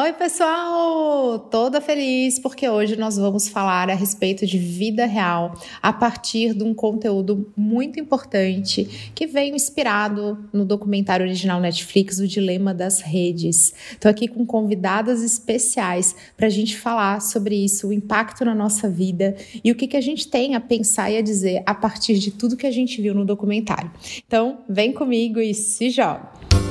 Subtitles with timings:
[0.00, 1.40] Oi, pessoal!
[1.50, 6.62] Toda feliz porque hoje nós vamos falar a respeito de vida real a partir de
[6.62, 13.74] um conteúdo muito importante que veio inspirado no documentário original Netflix, O Dilema das Redes.
[13.90, 18.88] Estou aqui com convidadas especiais para a gente falar sobre isso, o impacto na nossa
[18.88, 19.34] vida
[19.64, 22.30] e o que, que a gente tem a pensar e a dizer a partir de
[22.30, 23.90] tudo que a gente viu no documentário.
[24.24, 26.67] Então, vem comigo e se joga!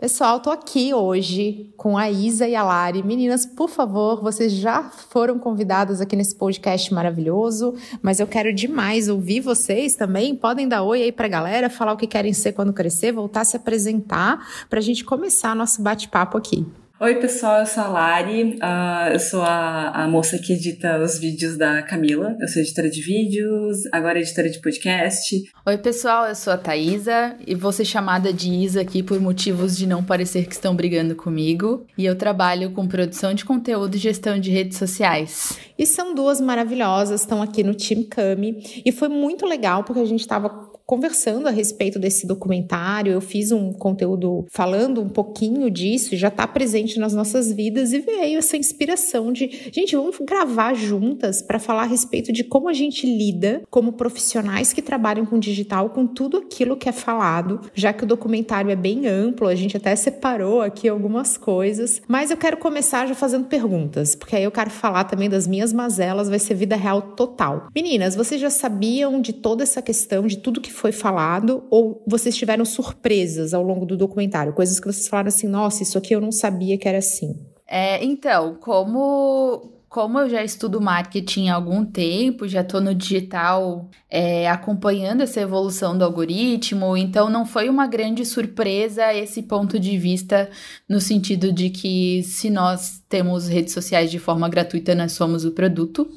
[0.00, 3.02] Pessoal, tô aqui hoje com a Isa e a Lari.
[3.02, 9.10] Meninas, por favor, vocês já foram convidadas aqui nesse podcast maravilhoso, mas eu quero demais
[9.10, 10.34] ouvir vocês também.
[10.34, 13.44] Podem dar oi aí pra galera, falar o que querem ser quando crescer, voltar a
[13.44, 16.66] se apresentar pra gente começar nosso bate-papo aqui.
[17.02, 21.18] Oi, pessoal, eu sou a Lari, uh, eu sou a, a, moça que edita os
[21.18, 25.34] vídeos da Camila, eu sou editora de vídeos, agora editora de podcast.
[25.64, 29.78] Oi, pessoal, eu sou a Thaisa e vou ser chamada de Isa aqui por motivos
[29.78, 33.98] de não parecer que estão brigando comigo, e eu trabalho com produção de conteúdo e
[33.98, 35.58] gestão de redes sociais.
[35.78, 40.06] E são duas maravilhosas, estão aqui no Team Cami, e foi muito legal porque a
[40.06, 43.12] gente estava conversando a respeito desse documentário.
[43.12, 48.00] Eu fiz um conteúdo falando um pouquinho disso, já está presente nas nossas vidas e
[48.00, 52.72] veio essa inspiração de, gente, vamos gravar juntas para falar a respeito de como a
[52.72, 57.92] gente lida como profissionais que trabalham com digital com tudo aquilo que é falado, já
[57.92, 62.36] que o documentário é bem amplo, a gente até separou aqui algumas coisas, mas eu
[62.36, 66.40] quero começar já fazendo perguntas, porque aí eu quero falar também das minhas mazelas, vai
[66.40, 67.68] ser vida real total.
[67.72, 72.34] Meninas, vocês já sabiam de toda essa questão, de tudo que foi falado ou vocês
[72.34, 74.54] tiveram surpresas ao longo do documentário?
[74.54, 77.38] Coisas que vocês falaram assim, nossa, isso aqui eu não sabia que era assim.
[77.68, 83.90] É, então, como como eu já estudo marketing há algum tempo, já estou no digital
[84.08, 89.98] é, acompanhando essa evolução do algoritmo, então não foi uma grande surpresa esse ponto de
[89.98, 90.48] vista,
[90.88, 95.50] no sentido de que se nós temos redes sociais de forma gratuita, nós somos o
[95.50, 96.08] produto.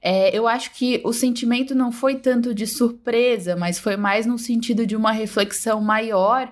[0.00, 4.38] É, eu acho que o sentimento não foi tanto de surpresa, mas foi mais no
[4.38, 6.50] sentido de uma reflexão maior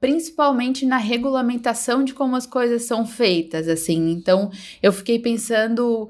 [0.00, 4.10] principalmente na regulamentação de como as coisas são feitas, assim.
[4.10, 4.50] Então,
[4.82, 6.08] eu fiquei pensando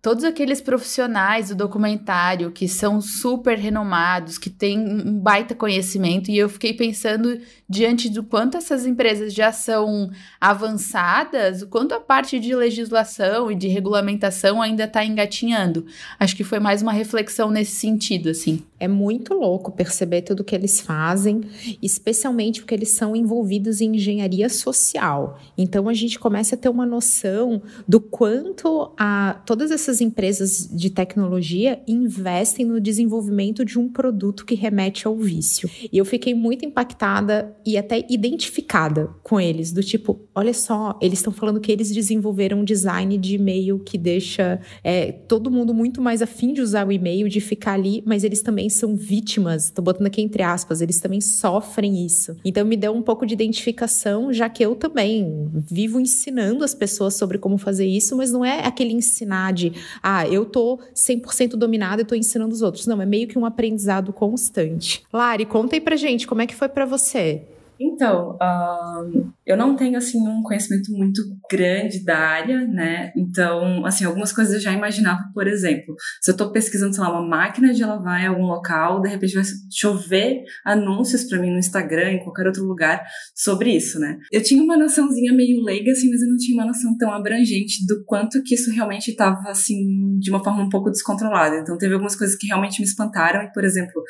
[0.00, 6.38] todos aqueles profissionais do documentário que são super renomados, que têm um baita conhecimento, e
[6.38, 12.40] eu fiquei pensando diante do quanto essas empresas já são avançadas, o quanto a parte
[12.40, 15.84] de legislação e de regulamentação ainda está engatinhando.
[16.18, 18.62] Acho que foi mais uma reflexão nesse sentido, assim.
[18.80, 21.42] É muito louco perceber tudo que eles fazem,
[21.82, 25.38] especialmente porque eles são envolvidos em engenharia social.
[25.56, 30.90] Então a gente começa a ter uma noção do quanto a todas essas empresas de
[30.90, 35.68] tecnologia investem no desenvolvimento de um produto que remete ao vício.
[35.92, 41.18] E eu fiquei muito impactada e até identificada com eles, do tipo, olha só, eles
[41.18, 46.00] estão falando que eles desenvolveram um design de e-mail que deixa é, todo mundo muito
[46.00, 49.82] mais afim de usar o e-mail, de ficar ali, mas eles também são vítimas, tô
[49.82, 52.34] botando aqui entre aspas, eles também sofrem isso.
[52.42, 57.16] Então me deu um pouco de identificação, já que eu também vivo ensinando as pessoas
[57.16, 62.00] sobre como fazer isso, mas não é aquele ensinar de, ah, eu tô 100% dominada
[62.00, 62.86] e tô ensinando os outros.
[62.86, 65.02] Não, é meio que um aprendizado constante.
[65.12, 67.42] Lari, conta aí pra gente, como é que foi para você?
[67.78, 71.20] E Então, uh, eu não tenho, assim, um conhecimento muito
[71.50, 73.10] grande da área, né?
[73.16, 77.10] Então, assim, algumas coisas eu já imaginava, por exemplo, se eu estou pesquisando, sei lá,
[77.10, 81.58] uma máquina de lavar em algum local, de repente vai chover anúncios para mim no
[81.58, 83.02] Instagram, em qualquer outro lugar,
[83.34, 84.16] sobre isso, né?
[84.30, 87.84] Eu tinha uma noçãozinha meio leiga, assim, mas eu não tinha uma noção tão abrangente
[87.84, 91.56] do quanto que isso realmente estava, assim, de uma forma um pouco descontrolada.
[91.56, 94.00] Então, teve algumas coisas que realmente me espantaram, e, por exemplo,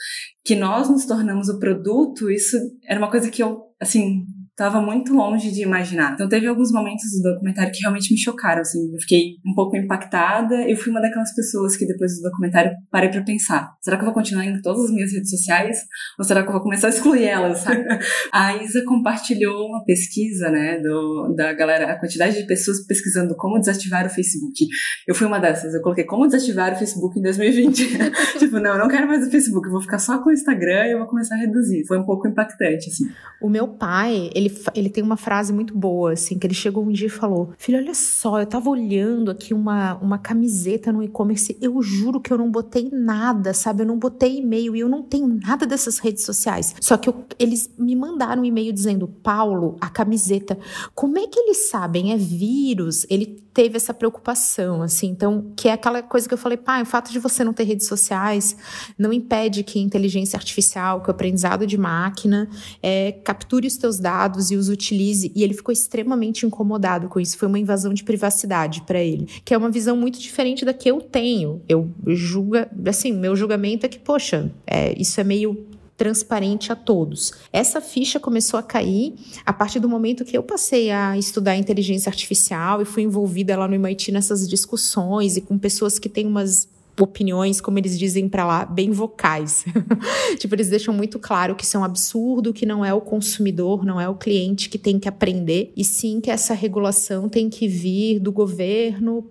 [0.44, 2.56] que nós nos tornamos o produto, isso
[2.87, 4.27] era uma coisa que eu, assim,
[4.58, 6.14] estava muito longe de imaginar.
[6.14, 9.76] Então teve alguns momentos do documentário que realmente me chocaram, assim, eu fiquei um pouco
[9.76, 10.69] impactada.
[10.69, 14.06] Eu fui uma daquelas pessoas que depois do documentário parei para pensar: será que eu
[14.06, 15.78] vou continuar em todas as minhas redes sociais
[16.19, 17.60] ou será que eu vou começar a excluir elas?
[17.60, 17.84] Sabe?
[18.34, 23.61] a Isa compartilhou uma pesquisa, né, do, da galera, a quantidade de pessoas pesquisando como
[23.61, 24.66] desativar o Facebook.
[25.06, 25.72] Eu fui uma dessas.
[25.72, 27.99] Eu coloquei como desativar o Facebook em 2020.
[28.40, 30.88] tipo, não, eu não quero mais o Facebook, eu vou ficar só com o Instagram
[30.88, 31.87] e eu vou começar a reduzir.
[31.87, 33.04] Foi um pouco impactante, assim.
[33.40, 36.85] O meu pai, ele ele, ele tem uma frase muito boa, assim, que ele chegou
[36.85, 41.03] um dia e falou: Filho, olha só, eu tava olhando aqui uma, uma camiseta no
[41.03, 43.83] e-commerce, eu juro que eu não botei nada, sabe?
[43.83, 46.75] Eu não botei e-mail e eu não tenho nada dessas redes sociais.
[46.81, 50.59] Só que eu, eles me mandaram um e-mail dizendo: Paulo, a camiseta,
[50.95, 52.12] como é que eles sabem?
[52.12, 53.06] É vírus?
[53.09, 55.08] Ele teve essa preocupação, assim.
[55.08, 57.64] Então, que é aquela coisa que eu falei, pai, o fato de você não ter
[57.64, 58.56] redes sociais
[58.96, 62.49] não impede que a inteligência artificial, que o aprendizado de máquina,
[62.81, 65.32] é, capture os teus dados e os utilize.
[65.34, 67.37] E ele ficou extremamente incomodado com isso.
[67.37, 70.88] Foi uma invasão de privacidade para ele, que é uma visão muito diferente da que
[70.88, 71.61] eu tenho.
[71.69, 75.66] Eu julga, assim, meu julgamento é que, poxa, é, isso é meio
[75.99, 77.35] transparente a todos.
[77.53, 79.15] Essa ficha começou a cair
[79.45, 83.67] a partir do momento que eu passei a estudar inteligência artificial e fui envolvida lá
[83.67, 86.69] no MIT nessas discussões e com pessoas que têm umas
[86.99, 89.65] opiniões, como eles dizem para lá, bem vocais.
[90.39, 93.85] tipo, eles deixam muito claro que isso é um absurdo, que não é o consumidor,
[93.85, 97.67] não é o cliente que tem que aprender, e sim que essa regulação tem que
[97.67, 99.23] vir do governo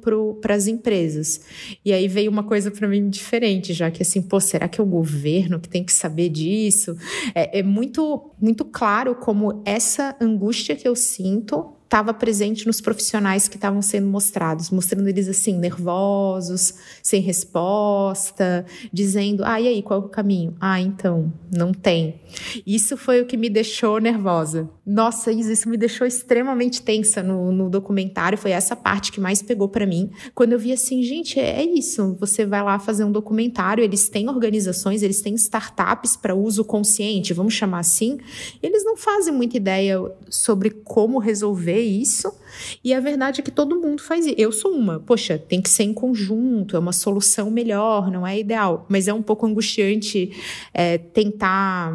[0.42, 1.42] para as empresas.
[1.84, 4.84] E aí veio uma coisa para mim diferente, já que assim, pô, será que é
[4.84, 6.98] o governo que tem que saber disso?
[7.34, 13.48] É, é muito, muito claro como essa angústia que eu sinto estava presente nos profissionais
[13.48, 20.02] que estavam sendo mostrados, mostrando eles assim, nervosos, sem resposta, dizendo: ah, e aí, qual
[20.02, 20.54] é o caminho?
[20.60, 22.22] Ah, então, não tem.
[22.66, 24.70] Isso foi o que me deixou nervosa.
[24.90, 28.38] Nossa, isso me deixou extremamente tensa no, no documentário.
[28.38, 30.10] Foi essa parte que mais pegou para mim.
[30.34, 32.16] Quando eu vi assim, gente, é, é isso.
[32.22, 37.34] Você vai lá fazer um documentário, eles têm organizações, eles têm startups para uso consciente,
[37.34, 38.18] vamos chamar assim.
[38.64, 40.00] Eles não fazem muita ideia
[40.30, 42.34] sobre como resolver isso.
[42.82, 44.36] E a verdade é que todo mundo faz isso.
[44.38, 45.02] Eu sou uma.
[45.02, 48.86] Poxa, tem que ser em conjunto, é uma solução melhor, não é ideal.
[48.88, 50.32] Mas é um pouco angustiante
[50.74, 51.92] é, tentar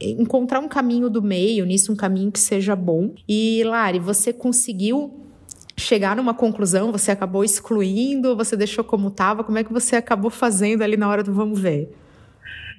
[0.00, 3.14] encontrar um caminho do meio nisso, um caminho que seja bom.
[3.28, 5.20] E, Lari, você conseguiu
[5.76, 6.92] chegar numa conclusão?
[6.92, 8.36] Você acabou excluindo?
[8.36, 9.44] Você deixou como estava?
[9.44, 11.90] Como é que você acabou fazendo ali na hora do vamos ver?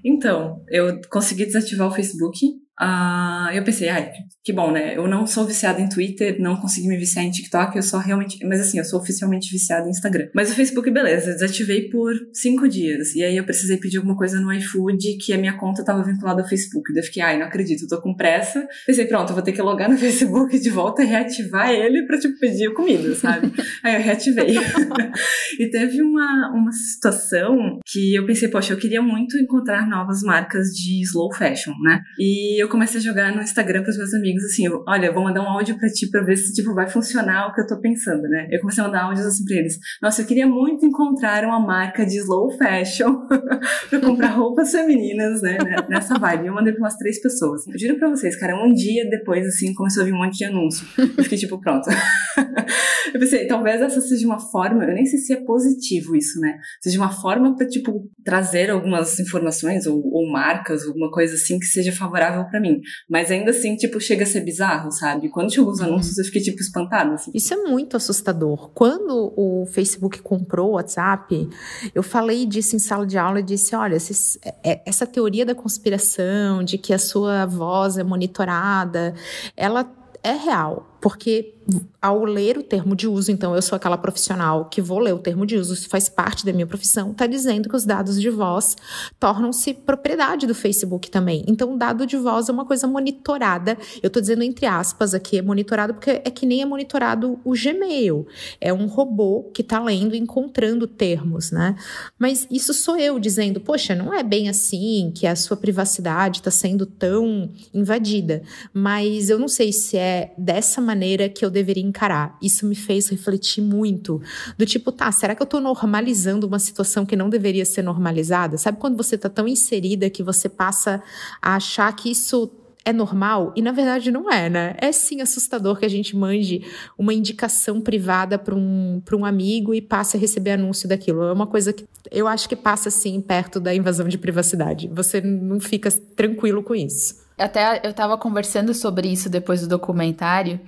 [0.04, 2.40] Então, eu consegui desativar o Facebook
[2.80, 4.12] Uh, eu pensei, ai,
[4.44, 4.96] que bom, né?
[4.96, 8.38] Eu não sou viciada em Twitter, não consegui me viciar em TikTok, eu só realmente.
[8.46, 10.30] Mas assim, eu sou oficialmente viciada em Instagram.
[10.34, 13.16] Mas o Facebook, beleza, desativei por cinco dias.
[13.16, 16.44] E aí eu precisei pedir alguma coisa no iFood que a minha conta tava vinculada
[16.44, 16.94] ao Facebook.
[16.94, 18.68] Daí eu fiquei, ai, não acredito, eu tô com pressa.
[18.86, 22.20] Pensei, pronto, eu vou ter que logar no Facebook de volta e reativar ele pra,
[22.20, 23.52] tipo, pedir comida, sabe?
[23.84, 24.56] aí eu reativei.
[25.60, 30.68] e teve uma, uma situação que eu pensei, poxa, eu queria muito encontrar novas marcas
[30.68, 32.02] de slow fashion, né?
[32.20, 35.12] E eu eu comecei a jogar no Instagram para os meus amigos assim, eu, olha,
[35.12, 37.68] vou mandar um áudio para ti para ver se tipo vai funcionar o que eu
[37.68, 38.48] tô pensando, né?
[38.52, 39.78] Eu comecei a mandar áudios assim para eles.
[40.02, 43.26] Nossa, eu queria muito encontrar uma marca de slow fashion
[43.90, 46.48] para comprar roupas femininas, né, né, nessa vibe.
[46.48, 47.66] Eu mandei para umas três pessoas.
[47.68, 50.46] Eu juro para vocês, cara, um dia depois assim começou a vir um monte de
[50.46, 50.86] anúncio.
[50.98, 51.90] Eu fiquei tipo, pronto.
[53.14, 56.58] eu pensei, talvez essa seja uma forma, eu nem sei se é positivo isso, né?
[56.82, 61.66] Seja uma forma para tipo trazer algumas informações ou, ou marcas, alguma coisa assim que
[61.66, 62.82] seja favorável para para mim.
[63.10, 65.30] Mas ainda assim, tipo, chega a ser bizarro, sabe?
[65.30, 65.88] Quando chegou os uhum.
[65.88, 67.14] anúncios, eu fiquei, tipo, espantada.
[67.14, 67.32] Assim.
[67.34, 68.72] Isso é muito assustador.
[68.74, 71.50] Quando o Facebook comprou o WhatsApp,
[71.94, 73.98] eu falei disso em sala de aula e disse: olha,
[74.44, 79.14] é, é, essa teoria da conspiração, de que a sua voz é monitorada,
[79.56, 79.90] ela
[80.24, 80.97] é real.
[81.00, 81.54] Porque
[82.02, 85.20] ao ler o termo de uso, então eu sou aquela profissional que vou ler o
[85.20, 88.30] termo de uso, isso faz parte da minha profissão, está dizendo que os dados de
[88.30, 88.78] voz
[89.20, 91.44] tornam-se propriedade do Facebook também.
[91.46, 93.78] Então, dado de voz é uma coisa monitorada.
[94.02, 97.52] Eu estou dizendo entre aspas aqui, é monitorado porque é que nem é monitorado o
[97.52, 98.26] Gmail.
[98.62, 101.76] É um robô que está lendo e encontrando termos, né?
[102.18, 106.52] Mas isso sou eu dizendo, poxa, não é bem assim que a sua privacidade está
[106.52, 108.42] sendo tão invadida.
[108.74, 112.38] Mas eu não sei se é dessa maneira que eu deveria encarar.
[112.42, 114.22] Isso me fez refletir muito.
[114.58, 118.58] Do tipo, tá, será que eu tô normalizando uma situação que não deveria ser normalizada?
[118.58, 121.04] Sabe quando você tá tão inserida que você passa
[121.42, 122.50] a achar que isso
[122.86, 124.76] é normal e na verdade não é, né?
[124.78, 126.64] É sim assustador que a gente mande
[126.98, 131.24] uma indicação privada para um, um amigo e passe a receber anúncio daquilo.
[131.24, 134.88] É uma coisa que eu acho que passa assim perto da invasão de privacidade.
[134.94, 137.27] Você não fica tranquilo com isso.
[137.38, 140.60] Até eu estava conversando sobre isso depois do documentário,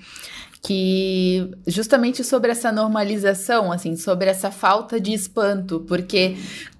[0.61, 6.37] que justamente sobre essa normalização, assim, sobre essa falta de espanto, porque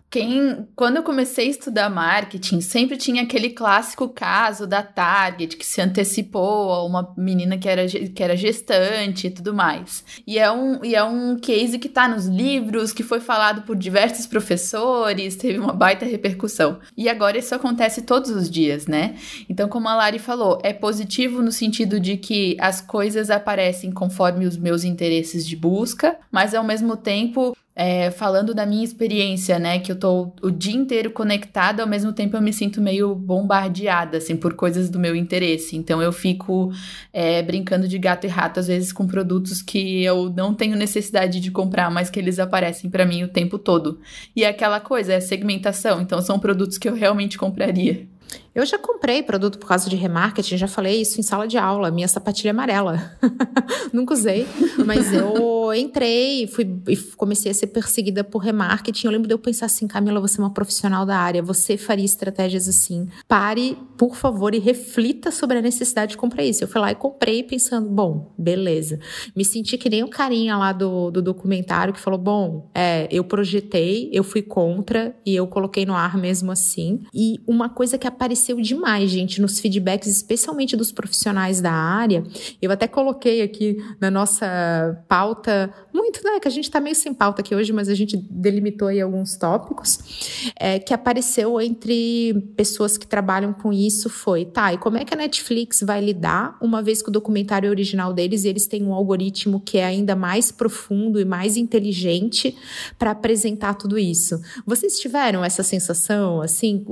[0.10, 5.66] quem, quando eu comecei a estudar marketing, sempre tinha aquele clássico caso da Target que
[5.66, 10.04] se antecipou a uma menina que era, que era gestante e tudo mais.
[10.26, 13.76] E é um, e é um case que tá nos livros, que foi falado por
[13.76, 16.80] diversos professores, teve uma baita repercussão.
[16.98, 19.16] E agora isso acontece todos os dias, né?
[19.48, 24.48] Então, como a Lari falou, é positivo no sentido de que as coisas aparecem conforme
[24.48, 29.80] os meus interesses de busca, mas ao mesmo tempo é, falando da minha experiência, né,
[29.80, 34.18] que eu tô o dia inteiro conectada, ao mesmo tempo eu me sinto meio bombardeada,
[34.18, 35.78] assim, por coisas do meu interesse.
[35.78, 36.74] Então eu fico
[37.14, 41.40] é, brincando de gato e rato, às vezes, com produtos que eu não tenho necessidade
[41.40, 44.02] de comprar, mas que eles aparecem para mim o tempo todo.
[44.36, 46.02] E é aquela coisa, é segmentação.
[46.02, 48.06] Então são produtos que eu realmente compraria.
[48.54, 51.92] Eu já comprei produto por causa de remarketing, já falei isso em sala de aula,
[51.92, 53.18] minha sapatilha amarela.
[53.94, 54.46] Nunca usei,
[54.86, 59.08] mas eu entrei fui, e comecei a ser perseguida por remarketing.
[59.08, 62.04] Eu lembro de eu pensar assim, Camila, você é uma profissional da área, você faria
[62.04, 63.08] estratégias assim.
[63.28, 66.64] Pare, por favor, e reflita sobre a necessidade de comprar isso.
[66.64, 69.00] Eu fui lá e comprei pensando, bom, beleza.
[69.36, 73.24] Me senti que nem o carinha lá do, do documentário que falou, bom, é, eu
[73.24, 77.04] projetei, eu fui contra e eu coloquei no ar mesmo assim.
[77.14, 82.22] E uma coisa que apareceu demais, gente, nos feedbacks, especialmente dos profissionais da área.
[82.62, 86.38] Eu até coloquei aqui na nossa pauta, muito, né?
[86.42, 89.38] Que a gente tá meio sem pauta aqui hoje, mas a gente delimitou aí alguns
[89.38, 95.06] tópicos, é, que apareceu entre pessoas que trabalham com isso foi, tá, e como é
[95.06, 98.94] que a Netflix vai lidar, uma vez que o documentário original deles eles têm um
[98.94, 102.54] algoritmo que é ainda mais profundo e mais inteligente
[102.98, 104.42] para apresentar tudo isso?
[104.66, 106.84] Vocês tiveram essa sensação, assim,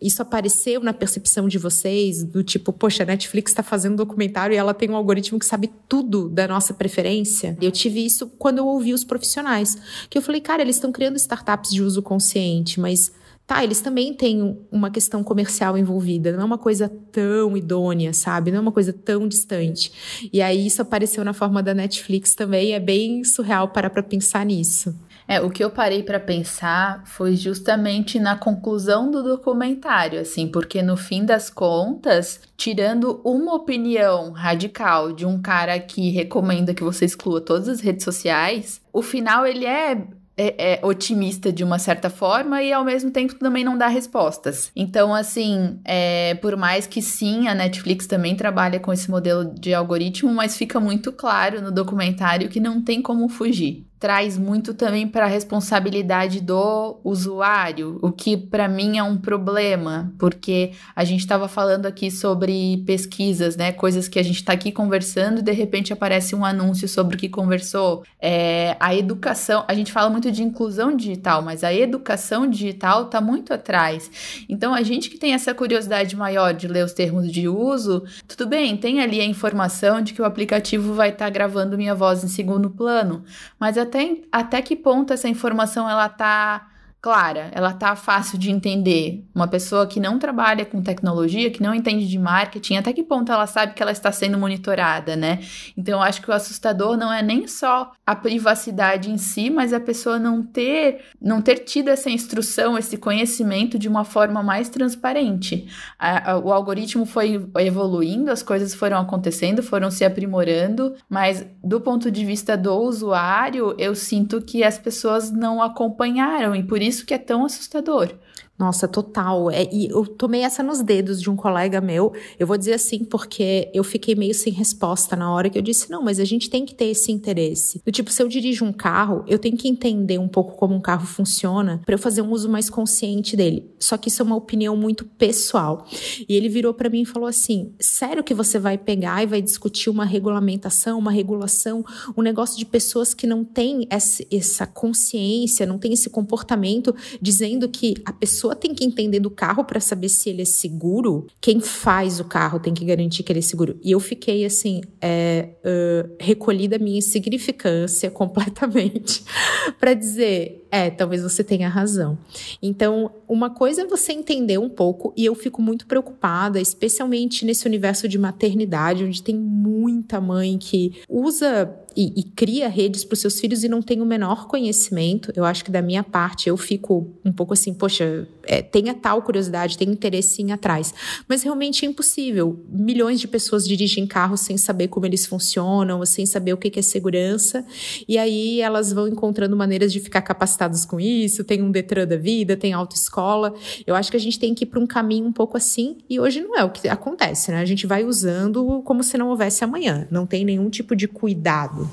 [0.00, 4.54] isso apareceu na percepção de vocês, do tipo, poxa, a Netflix está fazendo um documentário
[4.54, 7.56] e ela tem um algoritmo que sabe tudo da nossa preferência?
[7.60, 9.76] Eu tive isso quando eu ouvi os profissionais,
[10.08, 13.12] que eu falei, cara, eles estão criando startups de uso consciente, mas
[13.50, 18.52] tá, eles também têm uma questão comercial envolvida, não é uma coisa tão idônea, sabe?
[18.52, 20.30] Não é uma coisa tão distante.
[20.32, 24.46] E aí isso apareceu na forma da Netflix também, é bem surreal parar para pensar
[24.46, 24.94] nisso.
[25.30, 30.82] É, o que eu parei para pensar foi justamente na conclusão do documentário, assim, porque
[30.82, 37.04] no fim das contas, tirando uma opinião radical de um cara que recomenda que você
[37.04, 40.02] exclua todas as redes sociais, o final ele é
[40.36, 44.72] é, é, otimista de uma certa forma e ao mesmo tempo também não dá respostas.
[44.74, 49.74] Então, assim, é, por mais que sim, a Netflix também trabalha com esse modelo de
[49.74, 55.06] algoritmo, mas fica muito claro no documentário que não tem como fugir traz muito também
[55.06, 61.20] para a responsabilidade do usuário, o que para mim é um problema, porque a gente
[61.20, 65.52] estava falando aqui sobre pesquisas, né, coisas que a gente está aqui conversando e de
[65.52, 68.02] repente aparece um anúncio sobre o que conversou.
[68.18, 73.20] É, a educação, a gente fala muito de inclusão digital, mas a educação digital está
[73.20, 74.10] muito atrás.
[74.48, 78.46] Então a gente que tem essa curiosidade maior de ler os termos de uso, tudo
[78.46, 82.24] bem, tem ali a informação de que o aplicativo vai estar tá gravando minha voz
[82.24, 83.22] em segundo plano,
[83.58, 86.69] mas a até, até que ponto essa informação ela tá
[87.00, 89.24] clara, ela tá fácil de entender.
[89.34, 93.32] Uma pessoa que não trabalha com tecnologia, que não entende de marketing, até que ponto
[93.32, 95.40] ela sabe que ela está sendo monitorada, né?
[95.76, 99.72] Então eu acho que o assustador não é nem só a privacidade em si, mas
[99.72, 104.68] a pessoa não ter não ter tido essa instrução, esse conhecimento de uma forma mais
[104.68, 105.68] transparente.
[105.98, 111.80] A, a, o algoritmo foi evoluindo, as coisas foram acontecendo, foram se aprimorando, mas do
[111.80, 116.89] ponto de vista do usuário, eu sinto que as pessoas não acompanharam e por isso
[116.90, 118.14] isso que é tão assustador.
[118.60, 119.50] Nossa, total.
[119.50, 122.12] É, e eu tomei essa nos dedos de um colega meu.
[122.38, 125.90] Eu vou dizer assim porque eu fiquei meio sem resposta na hora que eu disse:
[125.90, 127.80] não, mas a gente tem que ter esse interesse.
[127.82, 130.80] Do tipo, se eu dirijo um carro, eu tenho que entender um pouco como um
[130.80, 133.70] carro funciona para eu fazer um uso mais consciente dele.
[133.78, 135.86] Só que isso é uma opinião muito pessoal.
[136.28, 139.40] E ele virou para mim e falou assim: sério que você vai pegar e vai
[139.40, 141.82] discutir uma regulamentação, uma regulação,
[142.14, 147.94] um negócio de pessoas que não têm essa consciência, não têm esse comportamento, dizendo que
[148.04, 151.26] a pessoa pessoa tem que entender do carro para saber se ele é seguro.
[151.40, 153.78] Quem faz o carro tem que garantir que ele é seguro.
[153.82, 159.24] E eu fiquei assim, é, uh, recolhida a minha insignificância completamente
[159.78, 162.18] para dizer: é, talvez você tenha razão.
[162.62, 167.66] Então, uma coisa é você entender um pouco, e eu fico muito preocupada, especialmente nesse
[167.66, 171.66] universo de maternidade, onde tem muita mãe que usa
[171.96, 175.32] e, e cria redes para os seus filhos e não tem o menor conhecimento.
[175.34, 179.22] Eu acho que da minha parte eu fico um pouco assim, poxa, é, tenha tal
[179.22, 180.94] curiosidade, tem interesse em atrás.
[181.28, 182.64] Mas realmente é impossível.
[182.68, 186.82] Milhões de pessoas dirigem carros sem saber como eles funcionam, sem saber o que é
[186.82, 187.64] segurança,
[188.08, 191.44] e aí elas vão encontrando maneiras de ficar capacitadas com isso.
[191.44, 193.52] Tem um Detran da vida, tem autoescola.
[193.86, 196.20] Eu acho que a gente tem que ir para um caminho um pouco assim, e
[196.20, 197.60] hoje não é o que acontece, né?
[197.60, 201.89] A gente vai usando como se não houvesse amanhã, não tem nenhum tipo de cuidado.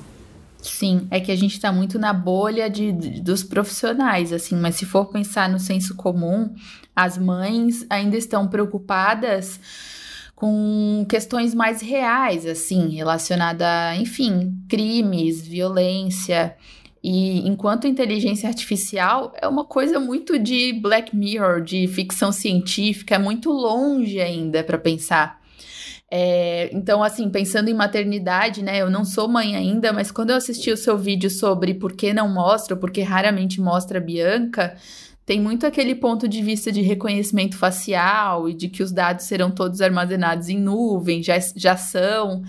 [0.60, 4.74] Sim, é que a gente está muito na bolha de, de, dos profissionais, assim, mas
[4.74, 6.52] se for pensar no senso comum,
[6.94, 9.60] as mães ainda estão preocupadas
[10.34, 16.56] com questões mais reais, assim, relacionada a, enfim, crimes, violência.
[17.02, 23.18] E enquanto inteligência artificial é uma coisa muito de Black Mirror, de ficção científica, é
[23.18, 25.37] muito longe ainda para pensar.
[26.10, 28.78] É, então, assim, pensando em maternidade, né?
[28.78, 32.14] Eu não sou mãe ainda, mas quando eu assisti o seu vídeo sobre por que
[32.14, 34.74] não mostra, porque raramente mostra a Bianca,
[35.26, 39.50] tem muito aquele ponto de vista de reconhecimento facial e de que os dados serão
[39.50, 42.42] todos armazenados em nuvem, já, já são.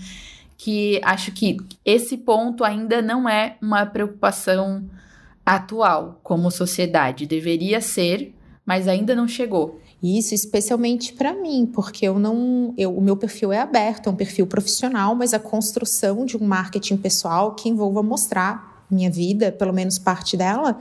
[0.56, 4.88] Que acho que esse ponto ainda não é uma preocupação
[5.44, 7.26] atual como sociedade.
[7.26, 9.78] Deveria ser, mas ainda não chegou.
[10.02, 14.16] Isso especialmente para mim, porque eu não, eu, o meu perfil é aberto, é um
[14.16, 19.72] perfil profissional, mas a construção de um marketing pessoal que envolva mostrar minha vida, pelo
[19.72, 20.78] menos parte dela,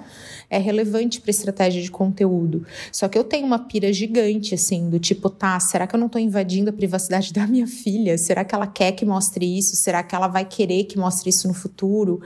[0.50, 2.66] é relevante para estratégia de conteúdo.
[2.92, 6.08] Só que eu tenho uma pira gigante, assim, do tipo, tá, será que eu não
[6.08, 8.18] estou invadindo a privacidade da minha filha?
[8.18, 9.76] Será que ela quer que mostre isso?
[9.76, 12.22] Será que ela vai querer que mostre isso no futuro?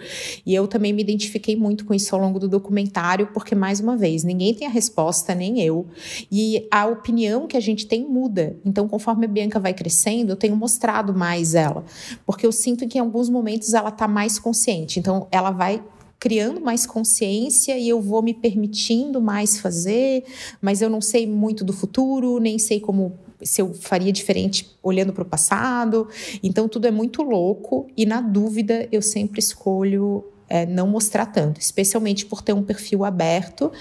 [0.46, 3.98] E eu também me identifiquei muito com isso ao longo do documentário, porque, mais uma
[3.98, 5.86] vez, ninguém tem a resposta, nem eu.
[6.32, 8.56] E a opinião que a gente tem muda.
[8.64, 11.84] Então, conforme a Bianca vai crescendo, eu tenho mostrado mais ela.
[12.26, 15.00] Porque eu sinto que em alguns momentos ela está mais consciente.
[15.00, 15.84] Então, ela vai
[16.24, 20.24] criando mais consciência e eu vou me permitindo mais fazer,
[20.62, 25.12] mas eu não sei muito do futuro, nem sei como se eu faria diferente olhando
[25.12, 26.08] para o passado.
[26.42, 31.60] Então tudo é muito louco e na dúvida eu sempre escolho é, não mostrar tanto,
[31.60, 33.72] especialmente por ter um perfil aberto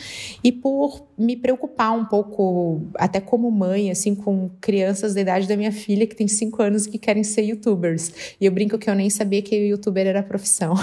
[0.42, 5.56] e por me preocupar um pouco, até como mãe, assim, com crianças da idade da
[5.56, 8.34] minha filha que tem cinco anos que querem ser youtubers.
[8.40, 10.74] E eu brinco que eu nem sabia que youtuber era profissão.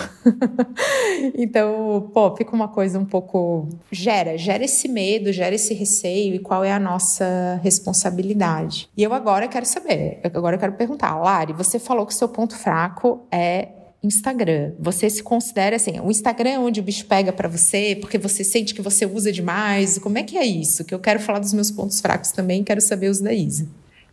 [1.36, 3.68] então, pô, fica uma coisa um pouco.
[3.92, 8.90] gera, gera esse medo, gera esse receio e qual é a nossa responsabilidade.
[8.96, 12.56] E eu agora quero saber, agora eu quero perguntar, Lari, você falou que seu ponto
[12.56, 13.70] fraco é
[14.04, 14.74] Instagram.
[14.80, 18.44] Você se considera assim, o Instagram é onde o bicho pega para você, porque você
[18.44, 19.98] sente que você usa demais.
[19.98, 20.86] Como é que é isso?
[20.86, 23.68] Que eu quero falar dos meus pontos fracos também, quero saber os da Isa.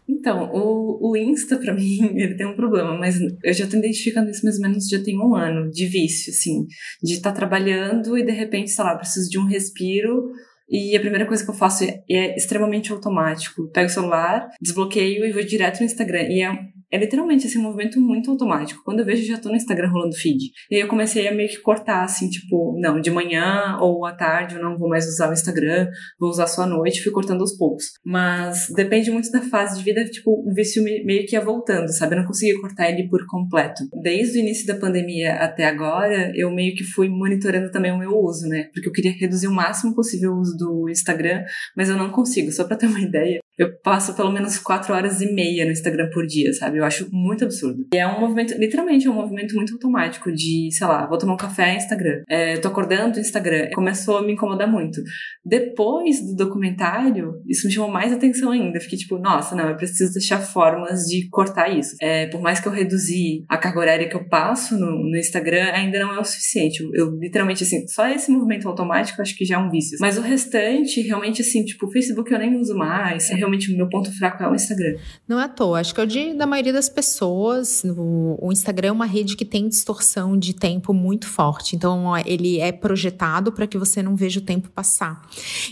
[0.08, 4.30] Então, o, o Insta, para mim, ele tem um problema, mas eu já tô identificando
[4.30, 6.66] isso mais ou menos já tem um ano de vício, assim,
[7.02, 10.30] de estar tá trabalhando e de repente, sei lá, preciso de um respiro
[10.68, 13.68] e a primeira coisa que eu faço é, é extremamente automático.
[13.72, 16.22] Pego o celular, desbloqueio e vou direto no Instagram.
[16.28, 16.58] E é
[16.96, 18.82] é literalmente assim, um movimento muito automático.
[18.84, 20.50] Quando eu vejo, já tô no Instagram rolando feed.
[20.70, 24.12] E aí eu comecei a meio que cortar, assim, tipo, não, de manhã ou à
[24.12, 27.40] tarde eu não vou mais usar o Instagram, vou usar só à noite, fui cortando
[27.40, 27.84] aos poucos.
[28.04, 32.14] Mas depende muito da fase de vida, tipo, o vício meio que ia voltando, sabe?
[32.14, 33.84] Eu não consegui cortar ele por completo.
[34.02, 38.12] Desde o início da pandemia até agora, eu meio que fui monitorando também o meu
[38.16, 38.68] uso, né?
[38.72, 41.44] Porque eu queria reduzir o máximo possível o uso do Instagram,
[41.76, 42.50] mas eu não consigo.
[42.50, 46.10] Só pra ter uma ideia, eu passo pelo menos quatro horas e meia no Instagram
[46.12, 46.78] por dia, sabe?
[46.78, 47.86] Eu acho muito absurdo.
[47.92, 51.34] E é um movimento, literalmente, é um movimento muito automático de, sei lá, vou tomar
[51.34, 52.22] um café Instagram.
[52.28, 53.70] É, tô acordando Instagram.
[53.74, 55.00] Começou a me incomodar muito.
[55.44, 58.78] Depois do documentário, isso me chamou mais atenção ainda.
[58.78, 61.96] Fiquei tipo, nossa, não, eu preciso deixar formas de cortar isso.
[62.00, 65.70] É, por mais que eu reduzi a carga horária que eu passo no, no Instagram,
[65.72, 66.82] ainda não é o suficiente.
[66.82, 69.96] Eu, eu, literalmente, assim, só esse movimento automático acho que já é um vício.
[69.98, 73.30] Mas o restante, realmente, assim, tipo, o Facebook eu nem uso mais.
[73.30, 74.96] É realmente o meu ponto fraco é o Instagram.
[75.26, 75.80] Não é à toa.
[75.80, 77.84] Acho que é o de, da maioria das pessoas.
[77.84, 81.76] O, o Instagram é uma rede que tem distorção de tempo muito forte.
[81.76, 85.22] Então, ele é projetado para que você não veja o tempo passar.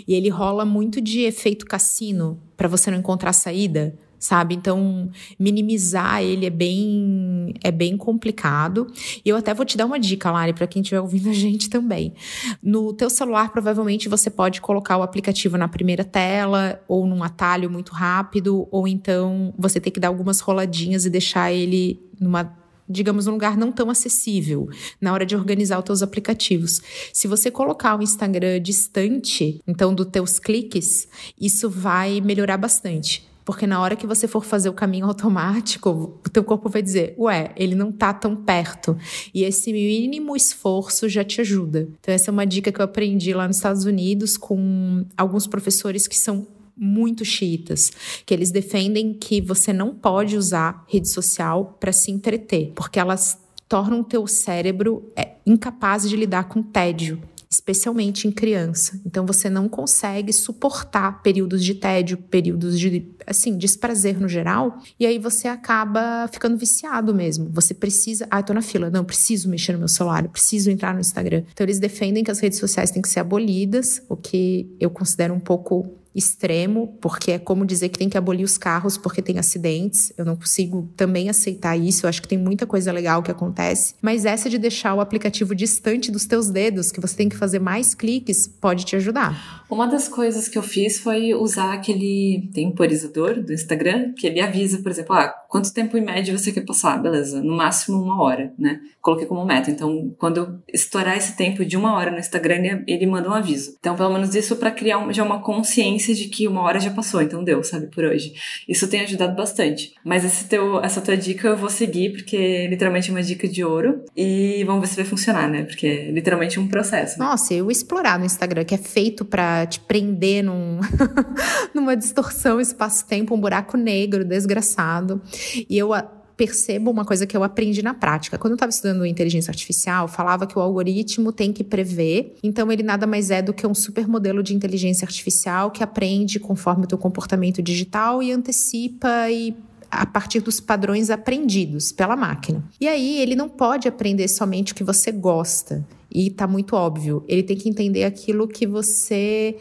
[0.07, 4.55] E ele rola muito de efeito cassino para você não encontrar saída sabe?
[4.55, 8.87] Então, minimizar ele é bem é bem complicado.
[9.23, 11.69] E eu até vou te dar uma dica, Lari, para quem estiver ouvindo a gente
[11.69, 12.15] também.
[12.63, 17.69] No teu celular, provavelmente você pode colocar o aplicativo na primeira tela ou num atalho
[17.69, 23.25] muito rápido, ou então você tem que dar algumas roladinhas e deixar ele numa digamos,
[23.25, 24.69] num lugar não tão acessível
[25.01, 26.83] na hora de organizar os teus aplicativos.
[27.15, 31.09] Se você colocar o Instagram distante, então dos teus cliques,
[31.41, 33.27] isso vai melhorar bastante.
[33.45, 37.15] Porque na hora que você for fazer o caminho automático, o teu corpo vai dizer,
[37.19, 38.97] ué, ele não tá tão perto.
[39.35, 41.89] E esse mínimo esforço já te ajuda.
[42.01, 46.07] Então essa é uma dica que eu aprendi lá nos Estados Unidos com alguns professores
[46.07, 47.93] que são muito chiitas,
[48.27, 53.39] que eles defendem que você não pode usar rede social para se entreter, porque elas
[53.69, 57.23] tornam o teu cérebro é, incapaz de lidar com tédio
[57.55, 59.01] especialmente em criança.
[59.07, 65.07] Então você não consegue suportar períodos de tédio, períodos de assim, desprazer no geral, e
[65.07, 67.49] aí você acaba ficando viciado mesmo.
[67.53, 71.01] Você precisa, ah, tô na fila, não, preciso mexer no meu celular, preciso entrar no
[71.01, 71.45] Instagram.
[71.53, 75.33] Então eles defendem que as redes sociais têm que ser abolidas, o que eu considero
[75.33, 79.39] um pouco extremo, porque é como dizer que tem que abolir os carros porque tem
[79.39, 80.13] acidentes.
[80.17, 82.07] Eu não consigo também aceitar isso.
[82.07, 83.95] Eu acho que tem muita coisa legal que acontece.
[84.01, 87.59] Mas essa de deixar o aplicativo distante dos teus dedos, que você tem que fazer
[87.59, 89.65] mais cliques, pode te ajudar.
[89.69, 94.79] Uma das coisas que eu fiz foi usar aquele temporizador do Instagram, que ele avisa,
[94.79, 97.01] por exemplo, ah, quanto tempo em média você quer passar?
[97.03, 98.81] Beleza, no máximo uma hora, né?
[99.01, 99.71] Coloquei como meta.
[99.71, 103.77] Então, quando eu estourar esse tempo de uma hora no Instagram, ele manda um aviso.
[103.81, 107.23] Então, pelo menos isso para criar já uma consciência de que uma hora já passou,
[107.23, 108.35] então deu, sabe, por hoje.
[108.69, 109.95] Isso tem ajudado bastante.
[110.05, 113.65] Mas esse teu, essa tua dica eu vou seguir, porque literalmente é uma dica de
[113.65, 114.05] ouro.
[114.17, 115.63] E vamos ver se vai funcionar, né?
[115.65, 117.19] Porque é literalmente um processo.
[117.19, 117.25] Né?
[117.25, 120.81] Nossa, eu explorar no Instagram, que é feito para te prender num,
[121.73, 125.23] numa distorção espaço-tempo, um buraco negro desgraçado.
[125.69, 125.93] E eu
[126.37, 128.39] percebo uma coisa que eu aprendi na prática.
[128.39, 132.83] Quando eu estava estudando inteligência artificial, falava que o algoritmo tem que prever, então ele
[132.83, 136.99] nada mais é do que um supermodelo de inteligência artificial que aprende conforme o teu
[136.99, 139.55] comportamento digital e antecipa e
[139.91, 142.65] a partir dos padrões aprendidos pela máquina.
[142.81, 147.25] E aí ele não pode aprender somente o que você gosta e tá muito óbvio.
[147.27, 149.57] Ele tem que entender aquilo que você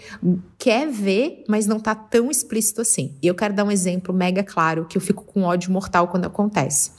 [0.57, 3.15] quer ver, mas não tá tão explícito assim.
[3.21, 6.25] E eu quero dar um exemplo mega claro que eu fico com ódio mortal quando
[6.25, 6.91] acontece.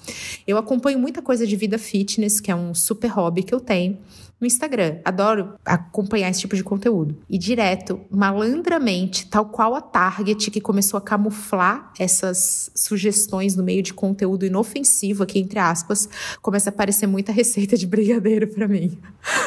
[0.46, 3.96] Eu acompanho muita coisa de vida fitness, que é um super hobby que eu tenho
[4.40, 4.98] no Instagram.
[5.04, 7.16] Adoro acompanhar esse tipo de conteúdo.
[7.30, 13.82] E direto, malandramente, tal qual a Target, que começou a camuflar essas sugestões no meio
[13.82, 16.08] de conteúdo inofensivo, aqui entre aspas,
[16.42, 18.98] começa a aparecer muita receita de brigadeiro para mim.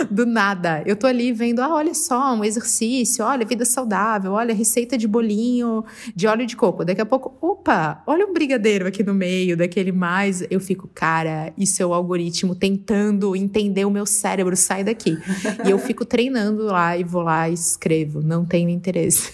[0.10, 0.84] Do nada.
[0.86, 5.08] Eu tô ali vendo, ah, olha só, um exercício, olha, vida saudável, olha, receita de
[5.08, 5.84] bolinho
[6.16, 6.86] de óleo de coco.
[6.86, 10.44] Daqui a pouco, opa, olha um brigadeiro aqui no meio, daquele mais.
[10.50, 15.18] Eu fico, cara, isso é o algoritmo tentando entender o meu cérebro, sai daqui.
[15.66, 19.32] e eu fico treinando lá e vou lá e escrevo, não tenho interesse.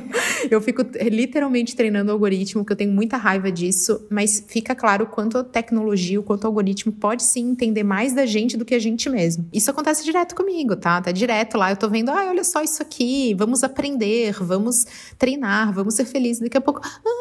[0.50, 5.06] eu fico literalmente treinando o algoritmo, que eu tenho muita raiva disso, mas fica claro
[5.06, 8.74] quanto a tecnologia, o quanto o algoritmo pode sim entender mais da gente do que
[8.74, 9.46] a gente mesmo.
[9.52, 11.00] Isso acontece direto comigo, tá?
[11.00, 14.86] Tá direto lá, eu tô vendo, ah, olha só isso aqui, vamos aprender, vamos
[15.18, 16.42] treinar, vamos ser felizes.
[16.42, 16.80] Daqui a pouco,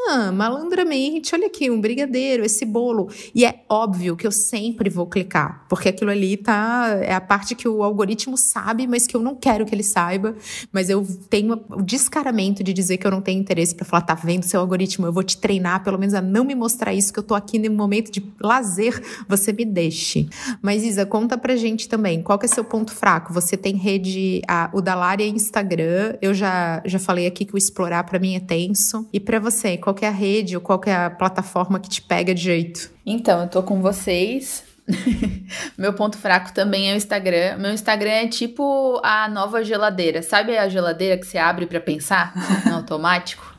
[0.10, 3.10] ah, malandramente, olha aqui, um brigadeiro, esse bolo.
[3.34, 7.56] E é óbvio que eu sempre vou clicar, porque aquilo ali tá, é a parte
[7.56, 10.36] que o algoritmo sabe, mas que eu não quero que ele saiba.
[10.72, 14.16] Mas eu tenho o descaramento de dizer que eu não tenho interesse para falar, tá
[14.16, 15.06] vendo seu algoritmo?
[15.06, 17.60] Eu vou te treinar, pelo menos a não me mostrar isso, que eu tô aqui
[17.60, 20.30] no momento de lazer, você me deixe.
[20.62, 23.34] Mas Isa, conta pra gente também, qual que é seu ponto fraco?
[23.34, 27.58] Você tem rede, a, o da é Instagram, eu já, já falei aqui que o
[27.58, 29.08] explorar para mim é tenso.
[29.12, 32.34] E para você, qual é a rede ou qual é a plataforma que te pega
[32.34, 32.92] de jeito?
[33.06, 34.64] Então, eu tô com vocês.
[35.78, 37.58] Meu ponto fraco também é o Instagram.
[37.58, 40.22] Meu Instagram é tipo a nova geladeira.
[40.22, 42.34] Sabe a geladeira que você abre para pensar
[42.66, 43.51] no automático?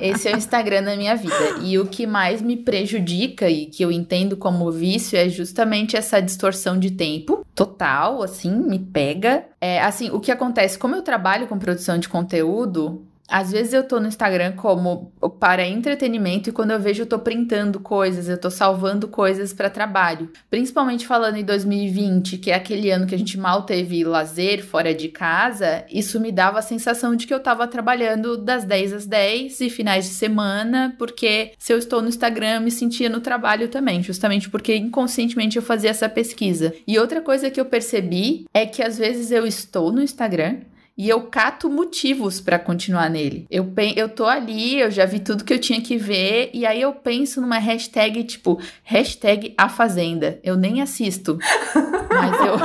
[0.00, 1.58] Esse é o Instagram na minha vida.
[1.62, 6.20] E o que mais me prejudica e que eu entendo como vício é justamente essa
[6.20, 9.44] distorção de tempo total, assim, me pega.
[9.60, 13.82] É, assim, o que acontece, como eu trabalho com produção de conteúdo, às vezes eu
[13.82, 18.36] tô no Instagram como para entretenimento e quando eu vejo eu tô printando coisas, eu
[18.36, 20.30] tô salvando coisas para trabalho.
[20.50, 24.94] Principalmente falando em 2020, que é aquele ano que a gente mal teve lazer fora
[24.94, 29.06] de casa, isso me dava a sensação de que eu tava trabalhando das 10 às
[29.06, 33.68] 10 e finais de semana, porque se eu estou no Instagram, me sentia no trabalho
[33.68, 36.74] também, justamente porque inconscientemente eu fazia essa pesquisa.
[36.86, 40.58] E outra coisa que eu percebi é que às vezes eu estou no Instagram,
[40.96, 43.46] e eu cato motivos para continuar nele.
[43.50, 46.82] Eu, eu tô ali, eu já vi tudo que eu tinha que ver, e aí
[46.82, 50.38] eu penso numa hashtag tipo, hashtag a Fazenda.
[50.42, 51.38] Eu nem assisto,
[52.12, 52.56] mas eu.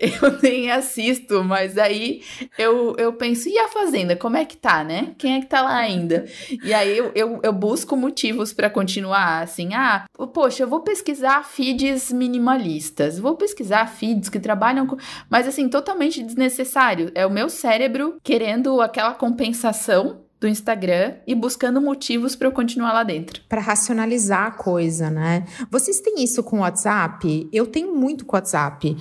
[0.22, 2.22] eu nem assisto, mas aí
[2.58, 4.16] eu, eu penso, e a Fazenda?
[4.16, 5.14] Como é que tá, né?
[5.18, 6.24] Quem é que tá lá ainda?
[6.62, 11.44] E aí eu, eu, eu busco motivos para continuar, assim, ah, poxa, eu vou pesquisar
[11.44, 14.96] feeds minimalistas, vou pesquisar feeds que trabalham com.
[15.28, 17.12] Mas assim, totalmente desnecessário.
[17.14, 22.94] É o meu cérebro querendo aquela compensação do Instagram e buscando motivos para eu continuar
[22.94, 23.42] lá dentro.
[23.46, 25.44] Para racionalizar a coisa, né?
[25.70, 27.48] Vocês têm isso com o WhatsApp?
[27.52, 28.96] Eu tenho muito com o WhatsApp.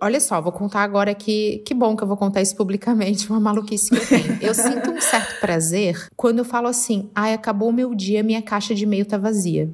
[0.00, 1.62] Olha só, vou contar agora aqui.
[1.66, 4.38] Que bom que eu vou contar isso publicamente, uma maluquice que eu tenho.
[4.40, 8.42] Eu sinto um certo prazer quando eu falo assim: ai, acabou o meu dia, minha
[8.42, 9.68] caixa de e-mail tá vazia.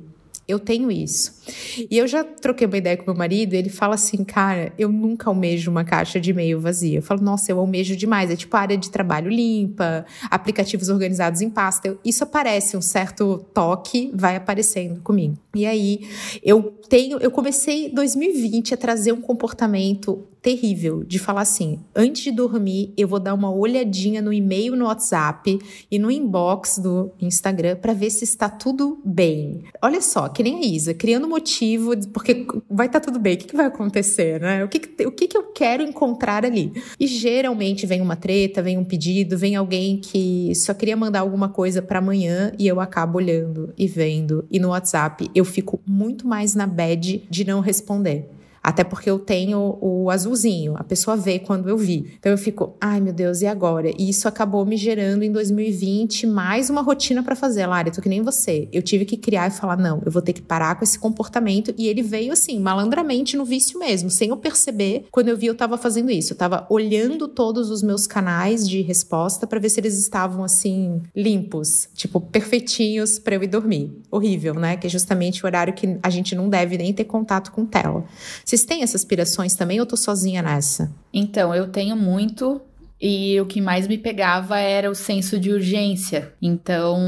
[0.51, 1.41] Eu tenho isso.
[1.89, 5.31] E eu já troquei uma ideia com meu marido, ele fala assim, cara, eu nunca
[5.31, 6.99] almejo uma caixa de e-mail vazia.
[6.99, 8.31] Eu falo, nossa, eu almejo demais.
[8.31, 11.97] É tipo área de trabalho limpa, aplicativos organizados em pasta.
[12.05, 15.37] Isso aparece, um certo toque vai aparecendo comigo.
[15.55, 16.09] E aí,
[16.43, 22.33] eu tenho, eu comecei 2020 a trazer um comportamento terrível de falar assim: antes de
[22.33, 25.59] dormir, eu vou dar uma olhadinha no e-mail, no WhatsApp
[25.91, 29.65] e no inbox do Instagram para ver se está tudo bem.
[29.83, 33.39] Olha só, que nem a Isa, criando motivo, porque vai estar tá tudo bem, o
[33.39, 34.65] que, que vai acontecer, né?
[34.65, 36.73] O, que, que, o que, que eu quero encontrar ali?
[36.99, 41.49] E geralmente vem uma treta, vem um pedido, vem alguém que só queria mandar alguma
[41.49, 44.45] coisa para amanhã e eu acabo olhando e vendo.
[44.51, 48.29] E no WhatsApp eu fico muito mais na bad de não responder.
[48.63, 52.13] Até porque eu tenho o azulzinho, a pessoa vê quando eu vi.
[52.19, 53.91] Então eu fico, ai meu Deus, e agora?
[53.99, 57.67] E isso acabou me gerando em 2020 mais uma rotina para fazer.
[57.67, 58.69] Lara, tô que nem você.
[58.73, 61.75] Eu tive que criar e falar, não, eu vou ter que parar com esse comportamento.
[61.79, 65.07] E ele veio assim, malandramente no vício mesmo, sem eu perceber.
[65.11, 66.35] Quando eu vi, eu tava fazendo isso.
[66.35, 71.01] Eu tava olhando todos os meus canais de resposta para ver se eles estavam assim,
[71.17, 73.91] limpos, tipo, perfeitinhos para eu ir dormir.
[74.11, 74.77] Horrível, né?
[74.77, 78.05] Que é justamente o horário que a gente não deve nem ter contato com tela.
[78.51, 80.91] Vocês têm essas aspirações também ou eu tô sozinha nessa?
[81.15, 82.61] Então, eu tenho muito.
[83.01, 86.35] E o que mais me pegava era o senso de urgência.
[86.43, 86.99] Então,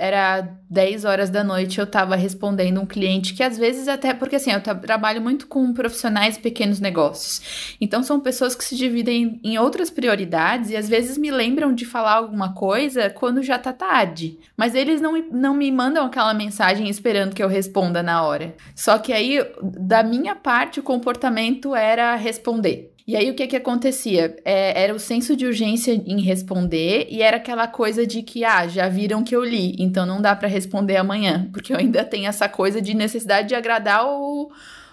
[0.00, 4.36] era 10 horas da noite eu estava respondendo um cliente que às vezes até porque
[4.36, 7.76] assim eu trabalho muito com profissionais pequenos negócios.
[7.78, 11.84] Então são pessoas que se dividem em outras prioridades e às vezes me lembram de
[11.84, 14.38] falar alguma coisa quando já tá tarde.
[14.56, 18.54] Mas eles não, não me mandam aquela mensagem esperando que eu responda na hora.
[18.74, 23.56] Só que aí da minha parte o comportamento era responder e aí o que que
[23.56, 24.36] acontecia?
[24.44, 28.68] É, era o senso de urgência em responder e era aquela coisa de que, ah,
[28.68, 32.28] já viram que eu li, então não dá para responder amanhã, porque eu ainda tenho
[32.28, 34.52] essa coisa de necessidade de agradar o,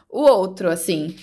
[0.09, 1.15] o outro, assim.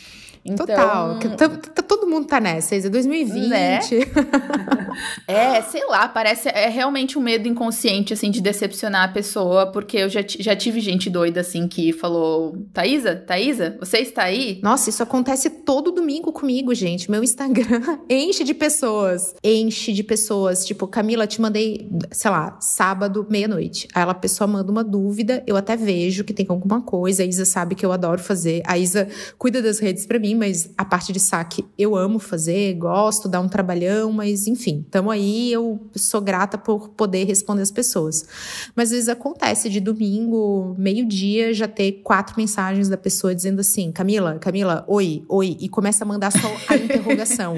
[0.44, 1.18] Então, Total.
[1.18, 3.48] Tá, tá, todo mundo tá nessa, é 2020.
[3.48, 3.80] Né?
[5.26, 6.50] é, sei lá, parece.
[6.50, 10.80] É realmente um medo inconsciente, assim, de decepcionar a pessoa, porque eu já, já tive
[10.80, 14.61] gente doida, assim, que falou: Thaisa, Thaisa, você está aí?
[14.62, 17.11] Nossa, isso acontece todo domingo comigo, gente.
[17.11, 19.35] Meu Instagram enche de pessoas.
[19.42, 20.66] Enche de pessoas.
[20.66, 23.88] Tipo, Camila, te mandei, sei lá, sábado, meia-noite.
[23.94, 27.22] Aí a pessoa manda uma dúvida, eu até vejo que tem alguma coisa.
[27.22, 28.62] A Isa sabe que eu adoro fazer.
[28.66, 32.74] A Isa cuida das redes para mim mas a parte de saque eu amo fazer,
[32.74, 37.70] gosto, dá um trabalhão, mas enfim, tamo aí, eu sou grata por poder responder as
[37.70, 38.26] pessoas.
[38.74, 43.90] Mas às vezes acontece de domingo, meio-dia, já ter quatro mensagens da pessoa dizendo assim:
[43.92, 47.56] Camila, Camila, oi, oi, e começa a mandar só a interrogação.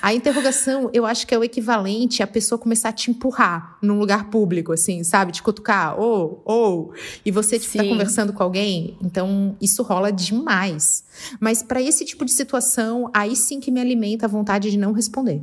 [0.00, 3.98] a interrogação, eu acho que é o equivalente a pessoa começar a te empurrar num
[3.98, 5.32] lugar público, assim, sabe?
[5.32, 8.96] Te cutucar, ou, oh, ou, oh, e você tipo, tá conversando com alguém.
[9.02, 11.04] Então, isso rola demais.
[11.40, 14.92] Mas para esse tipo de situação, aí sim que me alimenta a vontade de não
[14.92, 15.42] responder.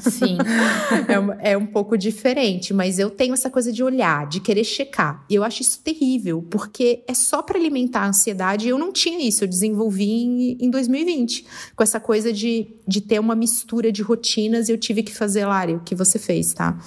[0.00, 0.36] Sim.
[1.42, 5.24] é, é, um pouco diferente, mas eu tenho essa coisa de olhar, de querer checar.
[5.28, 8.66] E eu acho isso terrível, porque é só para alimentar a ansiedade.
[8.66, 13.00] E eu não tinha isso, eu desenvolvi em, em 2020, com essa coisa de, de
[13.00, 14.68] ter uma mistura de rotinas.
[14.68, 16.78] E eu tive que fazer, Lari, o que você fez, tá?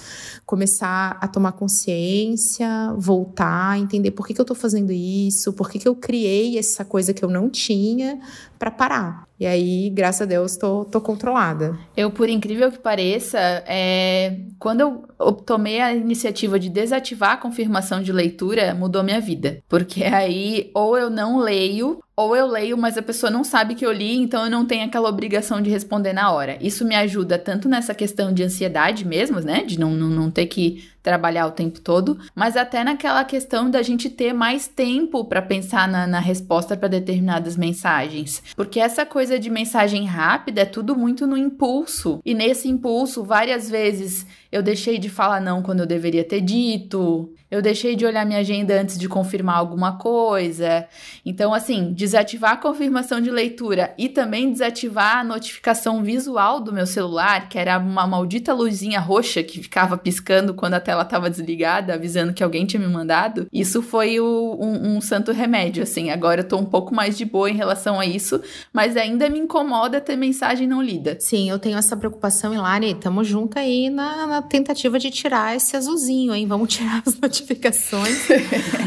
[0.46, 5.78] Começar a tomar consciência, voltar, entender por que, que eu tô fazendo isso, por que,
[5.78, 8.20] que eu criei essa coisa que eu não tinha
[8.62, 9.26] para parar.
[9.38, 11.76] E aí, graças a Deus, tô, tô controlada.
[11.96, 14.36] Eu, por incrível que pareça, é...
[14.58, 14.80] quando
[15.18, 19.58] eu tomei a iniciativa de desativar a confirmação de leitura, mudou minha vida.
[19.68, 23.84] Porque aí, ou eu não leio, ou eu leio, mas a pessoa não sabe que
[23.84, 26.58] eu li, então eu não tenho aquela obrigação de responder na hora.
[26.60, 29.64] Isso me ajuda tanto nessa questão de ansiedade mesmo, né?
[29.64, 33.82] De não, não, não ter que trabalhar o tempo todo, mas até naquela questão da
[33.82, 38.42] gente ter mais tempo para pensar na, na resposta para determinadas mensagens.
[38.54, 42.20] Porque essa coisa de mensagem rápida é tudo muito no impulso.
[42.24, 47.32] E nesse impulso, várias vezes eu deixei de falar não quando eu deveria ter dito.
[47.50, 50.86] Eu deixei de olhar minha agenda antes de confirmar alguma coisa.
[51.24, 56.86] Então, assim, desativar a confirmação de leitura e também desativar a notificação visual do meu
[56.86, 61.92] celular, que era uma maldita luzinha roxa que ficava piscando quando a tela estava desligada,
[61.92, 63.46] avisando que alguém tinha me mandado.
[63.52, 66.10] Isso foi o, um, um, santo remédio, assim.
[66.10, 68.40] Agora eu tô um pouco mais de boa em relação a isso,
[68.72, 71.18] mas ainda me incomoda ter mensagem não lida.
[71.20, 72.94] Sim, eu tenho essa preocupação, Hilari.
[72.94, 76.46] Tamo junto aí na, na tentativa de tirar esse azulzinho, hein?
[76.46, 78.28] Vamos tirar as notificações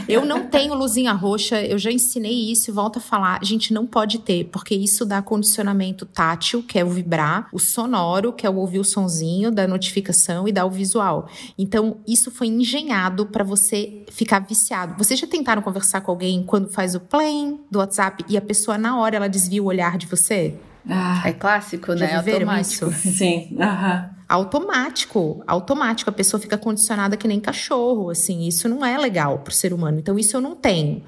[0.07, 3.39] eu não tenho luzinha roxa, eu já ensinei isso e volto a falar.
[3.41, 7.59] A gente não pode ter, porque isso dá condicionamento tátil, que é o vibrar, o
[7.59, 11.27] sonoro, que é o ouvir o sonzinho da notificação e dá o visual.
[11.57, 14.95] Então, isso foi engenhado para você ficar viciado.
[14.97, 18.77] Vocês já tentaram conversar com alguém quando faz o play do WhatsApp e a pessoa
[18.77, 20.55] na hora ela desvia o olhar de você?
[20.87, 22.07] Ah, é clássico, né?
[22.07, 22.89] Já Automático.
[22.89, 23.09] Isso?
[23.17, 23.57] Sim.
[23.59, 24.14] Aham.
[24.27, 26.09] Automático, automático.
[26.09, 28.47] A pessoa fica condicionada que nem cachorro, assim.
[28.47, 29.99] Isso não é legal pro ser humano.
[29.99, 31.03] Então, isso eu não tenho.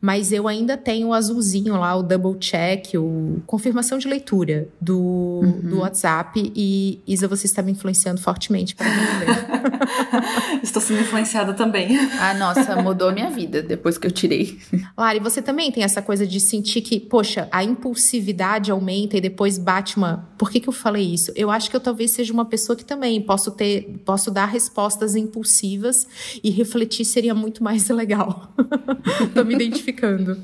[0.00, 4.98] Mas eu ainda tenho o azulzinho lá, o double check, o confirmação de leitura do,
[4.98, 5.60] uhum.
[5.62, 6.52] do WhatsApp.
[6.54, 8.86] E Isa, você está me influenciando fortemente para
[10.62, 11.96] Estou sendo influenciada também.
[12.20, 14.58] Ah, nossa, mudou minha vida depois que eu tirei.
[14.96, 19.58] Lari, você também tem essa coisa de sentir que, poxa, a impulsividade aumenta e depois
[19.58, 20.28] bate uma.
[20.38, 21.32] Por que, que eu falei isso?
[21.34, 25.16] Eu acho que eu talvez seja uma pessoa que também posso ter, posso dar respostas
[25.16, 26.06] impulsivas
[26.42, 28.52] e refletir seria muito mais legal.
[29.34, 30.36] Tô me identificando.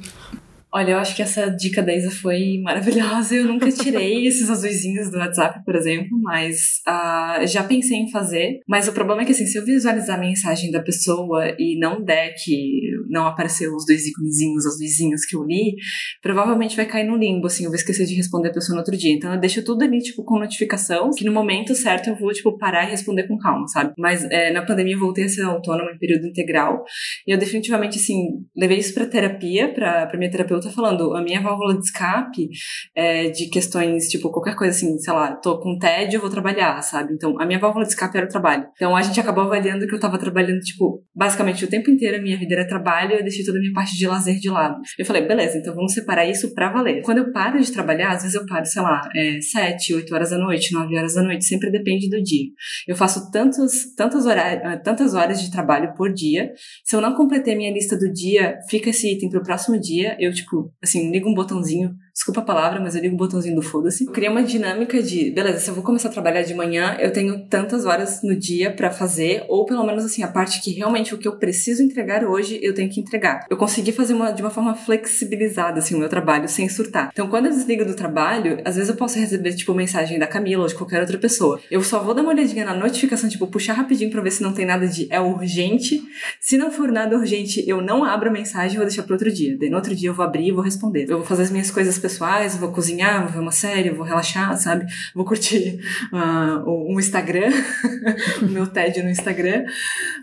[0.76, 3.35] Olha, eu acho que essa dica da Isa foi maravilhosa.
[3.35, 8.61] Eu nunca tirei esses azuizinhos do WhatsApp, por exemplo, mas uh, já pensei em fazer.
[8.68, 12.05] Mas o problema é que, assim, se eu visualizar a mensagem da pessoa e não
[12.05, 12.81] der que
[13.16, 15.74] não apareceu os dois íconezinhos azuizinhos que eu li,
[16.22, 18.96] provavelmente vai cair no limbo, assim, eu vou esquecer de responder a pessoa no outro
[18.96, 19.12] dia.
[19.12, 22.57] Então eu deixo tudo ali, tipo, com notificação, que no momento certo eu vou, tipo,
[22.59, 23.92] parar e responder com calma, sabe?
[23.98, 26.85] Mas é, na pandemia eu voltei a ser autônoma em período integral
[27.26, 28.16] e eu definitivamente, assim,
[28.57, 32.48] levei isso pra terapia, pra, pra minha terapeuta falando, a minha válvula de escape
[32.94, 37.14] é, de questões, tipo, qualquer coisa assim, sei lá, tô com tédio, vou trabalhar, sabe?
[37.14, 38.66] Então, a minha válvula de escape era o trabalho.
[38.74, 42.20] Então, a gente acabou avaliando que eu tava trabalhando, tipo, basicamente o tempo inteiro a
[42.20, 44.81] minha vida era trabalho e eu deixei toda a minha parte de lazer de lado.
[44.99, 47.03] Eu falei, beleza, então vamos separar isso pra valer.
[47.03, 50.31] Quando eu paro de trabalhar, às vezes eu paro, sei lá, é, 7, 8 horas
[50.31, 52.47] da noite, 9 horas da noite, sempre depende do dia.
[52.87, 56.53] Eu faço tantos, tantos horários, tantas horas de trabalho por dia.
[56.85, 60.33] Se eu não completei minha lista do dia, fica esse item pro próximo dia, eu,
[60.33, 64.07] tipo, assim, liga um botãozinho Desculpa a palavra, mas eu ligo o botãozinho do foda-se.
[64.07, 67.46] Criei uma dinâmica de, beleza, se eu vou começar a trabalhar de manhã, eu tenho
[67.46, 71.18] tantas horas no dia para fazer, ou pelo menos assim, a parte que realmente o
[71.18, 73.44] que eu preciso entregar hoje, eu tenho que entregar.
[73.50, 77.11] Eu consegui fazer uma, de uma forma flexibilizada, assim, o meu trabalho, sem surtar.
[77.12, 80.62] Então, quando eu desligo do trabalho, às vezes eu posso receber, tipo, mensagem da Camila
[80.62, 81.61] ou de qualquer outra pessoa.
[81.70, 84.55] Eu só vou dar uma olhadinha na notificação, tipo, puxar rapidinho pra ver se não
[84.55, 86.02] tem nada de é urgente.
[86.40, 89.31] Se não for nada urgente, eu não abro a mensagem e vou deixar pro outro
[89.31, 89.55] dia.
[89.61, 91.05] Daí no outro dia eu vou abrir e vou responder.
[91.11, 94.57] Eu vou fazer as minhas coisas pessoais, vou cozinhar, vou ver uma série, vou relaxar,
[94.57, 94.87] sabe?
[95.14, 95.81] Vou curtir
[96.12, 97.51] uh, um Instagram,
[98.42, 99.64] o meu TED no Instagram.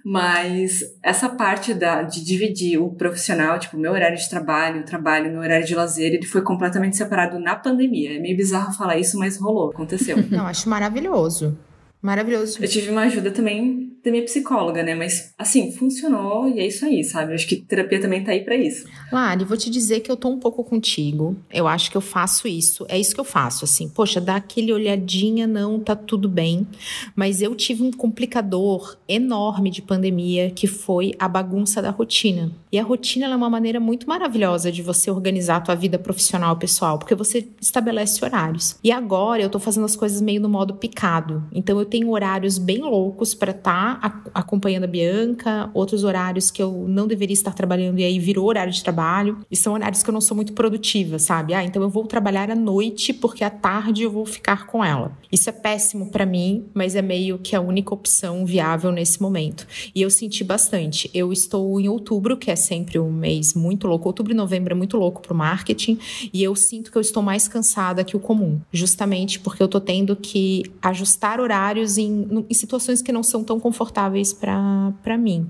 [0.04, 5.32] Mas essa parte da, de dividir o profissional, tipo, meu horário de trabalho, o trabalho,
[5.32, 8.16] meu horário de lazer, ele foi completamente separado na pandemia.
[8.16, 10.18] É meio bizarro falar isso, mas rolou, aconteceu.
[10.30, 11.58] Não, acho maravilhoso.
[12.02, 12.62] Maravilhoso.
[12.62, 14.94] Eu tive uma ajuda também da minha psicóloga, né?
[14.94, 17.32] Mas, assim, funcionou e é isso aí, sabe?
[17.32, 18.86] Eu acho que terapia também tá aí para isso.
[19.12, 21.38] Lari, vou te dizer que eu tô um pouco contigo.
[21.52, 22.86] Eu acho que eu faço isso.
[22.90, 23.88] É isso que eu faço, assim.
[23.88, 26.68] Poxa, dá aquele olhadinha, não, tá tudo bem.
[27.16, 32.52] Mas eu tive um complicador enorme de pandemia, que foi a bagunça da rotina.
[32.72, 36.58] E a rotina é uma maneira muito maravilhosa de você organizar a tua vida profissional
[36.58, 38.78] pessoal, porque você estabelece horários.
[38.84, 41.44] E agora eu tô fazendo as coisas meio no modo picado.
[41.54, 43.93] Então eu tenho horários bem loucos para estar tá
[44.34, 48.72] acompanhando a Bianca, outros horários que eu não deveria estar trabalhando e aí virou horário
[48.72, 49.40] de trabalho.
[49.50, 51.54] E são horários que eu não sou muito produtiva, sabe?
[51.54, 55.18] Ah, então eu vou trabalhar à noite porque à tarde eu vou ficar com ela.
[55.32, 59.68] Isso é péssimo para mim, mas é meio que a única opção viável nesse momento.
[59.94, 61.10] E eu senti bastante.
[61.14, 64.08] Eu estou em outubro, que é sempre um mês muito louco.
[64.08, 65.98] Outubro e novembro é muito louco pro marketing,
[66.34, 69.80] e eu sinto que eu estou mais cansada que o comum, justamente porque eu tô
[69.80, 75.50] tendo que ajustar horários em, em situações que não são tão confortáveis para mim.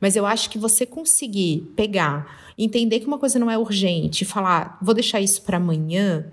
[0.00, 4.78] Mas eu acho que você conseguir pegar entender que uma coisa não é urgente, falar,
[4.80, 6.26] vou deixar isso para amanhã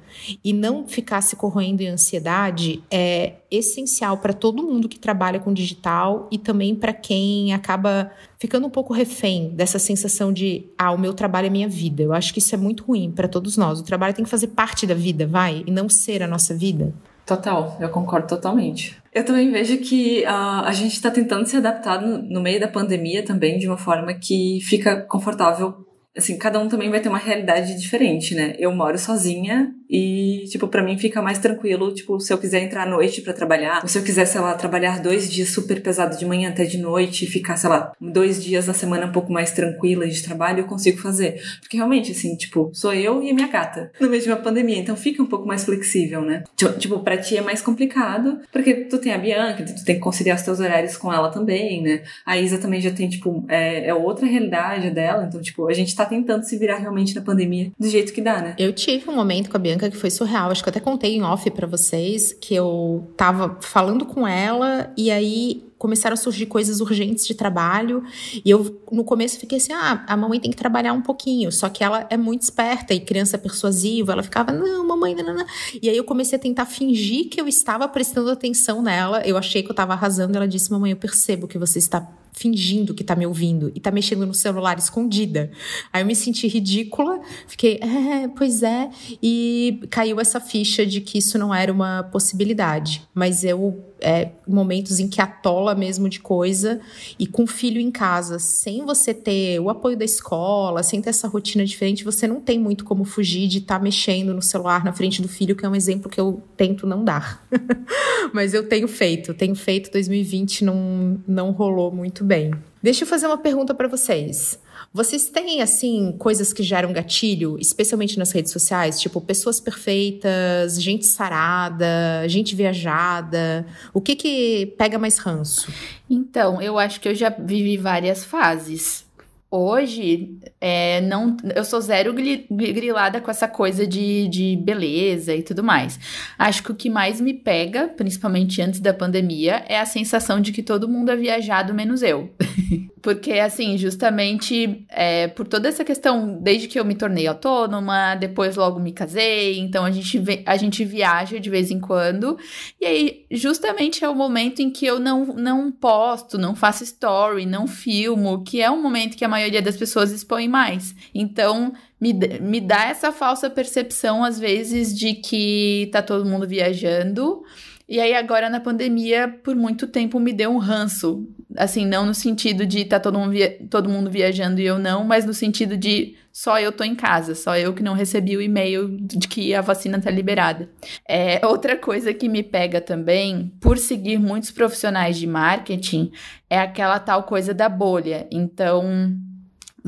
[0.43, 5.53] e não ficar se corroendo em ansiedade é essencial para todo mundo que trabalha com
[5.53, 10.97] digital e também para quem acaba ficando um pouco refém dessa sensação de, ah, o
[10.97, 12.03] meu trabalho é minha vida.
[12.03, 13.79] Eu acho que isso é muito ruim para todos nós.
[13.79, 16.93] O trabalho tem que fazer parte da vida, vai, e não ser a nossa vida.
[17.29, 18.97] Total, eu concordo totalmente.
[19.13, 22.67] Eu também vejo que uh, a gente está tentando se adaptar no, no, meio da
[22.67, 25.85] pandemia também de uma forma que fica confortável.
[26.17, 28.55] Assim, cada um também vai ter uma realidade diferente, né?
[28.57, 32.83] Eu moro sozinha e, tipo, para mim fica mais tranquilo, tipo, se eu quiser entrar
[32.83, 36.15] à noite para trabalhar, ou se eu quiser, sei lá, trabalhar dois dias super pesado
[36.15, 39.31] de manhã até de noite e ficar, sei lá, dois dias na semana um pouco
[39.31, 41.41] mais tranquila de trabalho, eu consigo fazer.
[41.59, 44.77] Porque realmente, assim, tipo, sou eu e a minha gata no meio de uma pandemia,
[44.77, 46.43] então fica um pouco mais flexível, né?
[46.77, 50.37] Tipo, pra ti é mais complicado, porque tu tem a Bianca, tu tem que conciliar
[50.37, 52.03] os teus horários com ela também, né?
[52.25, 55.95] A Isa também já tem, tipo, é, é outra realidade dela, então, tipo, a gente
[55.95, 58.55] tá tentando se virar realmente na pandemia do jeito que dá, né?
[58.59, 60.51] Eu tive um momento com a Bianca Bianca que foi surreal.
[60.51, 64.91] Acho que eu até contei em off para vocês que eu tava falando com ela
[64.97, 68.03] e aí começaram a surgir coisas urgentes de trabalho.
[68.43, 71.51] E eu, no começo, fiquei assim: ah, a mamãe tem que trabalhar um pouquinho.
[71.51, 74.11] Só que ela é muito esperta e criança persuasiva.
[74.11, 75.45] Ela ficava, não, mamãe, não, não.
[75.81, 79.25] E aí eu comecei a tentar fingir que eu estava prestando atenção nela.
[79.25, 80.35] Eu achei que eu estava arrasando.
[80.35, 82.05] Ela disse: mamãe, eu percebo que você está
[82.39, 85.51] fingindo que tá me ouvindo e tá mexendo no celular escondida.
[85.91, 88.89] Aí eu me senti ridícula, fiquei, é, pois é,
[89.21, 93.05] e caiu essa ficha de que isso não era uma possibilidade.
[93.13, 96.79] Mas eu é, momentos em que atola mesmo de coisa
[97.17, 101.27] e com filho em casa, sem você ter o apoio da escola, sem ter essa
[101.27, 104.93] rotina diferente, você não tem muito como fugir de estar tá mexendo no celular na
[104.93, 107.45] frente do filho, que é um exemplo que eu tento não dar.
[108.33, 112.51] Mas eu tenho feito, tenho feito 2020 não não rolou muito bem.
[112.81, 114.59] Deixa eu fazer uma pergunta para vocês.
[114.91, 118.99] Vocês têm, assim, coisas que geram gatilho, especialmente nas redes sociais?
[118.99, 123.67] Tipo, pessoas perfeitas, gente sarada, gente viajada.
[123.93, 125.71] O que que pega mais ranço?
[126.09, 129.05] Então, eu acho que eu já vivi várias fases.
[129.51, 135.63] Hoje, é, não, eu sou zero grilada com essa coisa de, de beleza e tudo
[135.63, 135.99] mais.
[136.37, 140.51] Acho que o que mais me pega, principalmente antes da pandemia, é a sensação de
[140.51, 142.31] que todo mundo é viajado menos eu.
[143.01, 148.57] Porque, assim, justamente é, por toda essa questão, desde que eu me tornei autônoma, depois
[148.57, 152.37] logo me casei, então a gente, a gente viaja de vez em quando.
[152.79, 157.45] E aí, justamente é o momento em que eu não, não posto, não faço story,
[157.45, 160.93] não filmo, que é um momento que a maioria das pessoas expõe mais.
[161.13, 167.43] Então, me, me dá essa falsa percepção, às vezes, de que tá todo mundo viajando.
[167.87, 171.27] E aí, agora na pandemia, por muito tempo me deu um ranço.
[171.57, 175.03] Assim, não no sentido de tá todo mundo, via todo mundo viajando e eu não,
[175.03, 178.41] mas no sentido de só eu tô em casa, só eu que não recebi o
[178.41, 180.69] e-mail de que a vacina tá liberada.
[181.07, 186.11] É, outra coisa que me pega também, por seguir muitos profissionais de marketing,
[186.47, 188.27] é aquela tal coisa da bolha.
[188.31, 189.17] Então,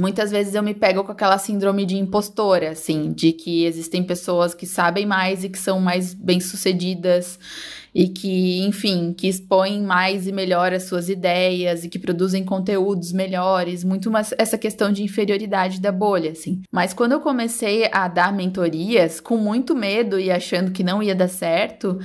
[0.01, 4.55] Muitas vezes eu me pego com aquela síndrome de impostora, assim, de que existem pessoas
[4.55, 7.37] que sabem mais e que são mais bem-sucedidas
[7.93, 13.11] e que, enfim, que expõem mais e melhor as suas ideias e que produzem conteúdos
[13.11, 16.63] melhores, muito mais essa questão de inferioridade da bolha, assim.
[16.71, 21.13] Mas quando eu comecei a dar mentorias com muito medo e achando que não ia
[21.13, 21.99] dar certo,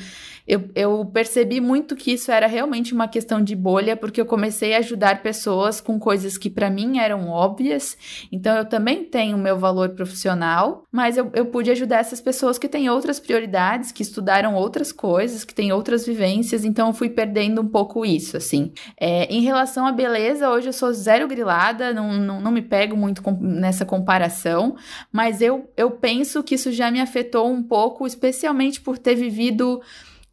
[0.46, 4.74] eu, eu percebi muito que isso era realmente uma questão de bolha, porque eu comecei
[4.74, 7.96] a ajudar pessoas com coisas que para mim eram óbvias.
[8.30, 12.68] Então eu também tenho meu valor profissional, mas eu, eu pude ajudar essas pessoas que
[12.68, 16.64] têm outras prioridades, que estudaram outras coisas, que têm outras vivências.
[16.64, 18.72] Então eu fui perdendo um pouco isso, assim.
[19.00, 22.96] É, em relação à beleza, hoje eu sou zero grilada, não, não, não me pego
[22.96, 24.76] muito com, nessa comparação,
[25.10, 29.80] mas eu, eu penso que isso já me afetou um pouco, especialmente por ter vivido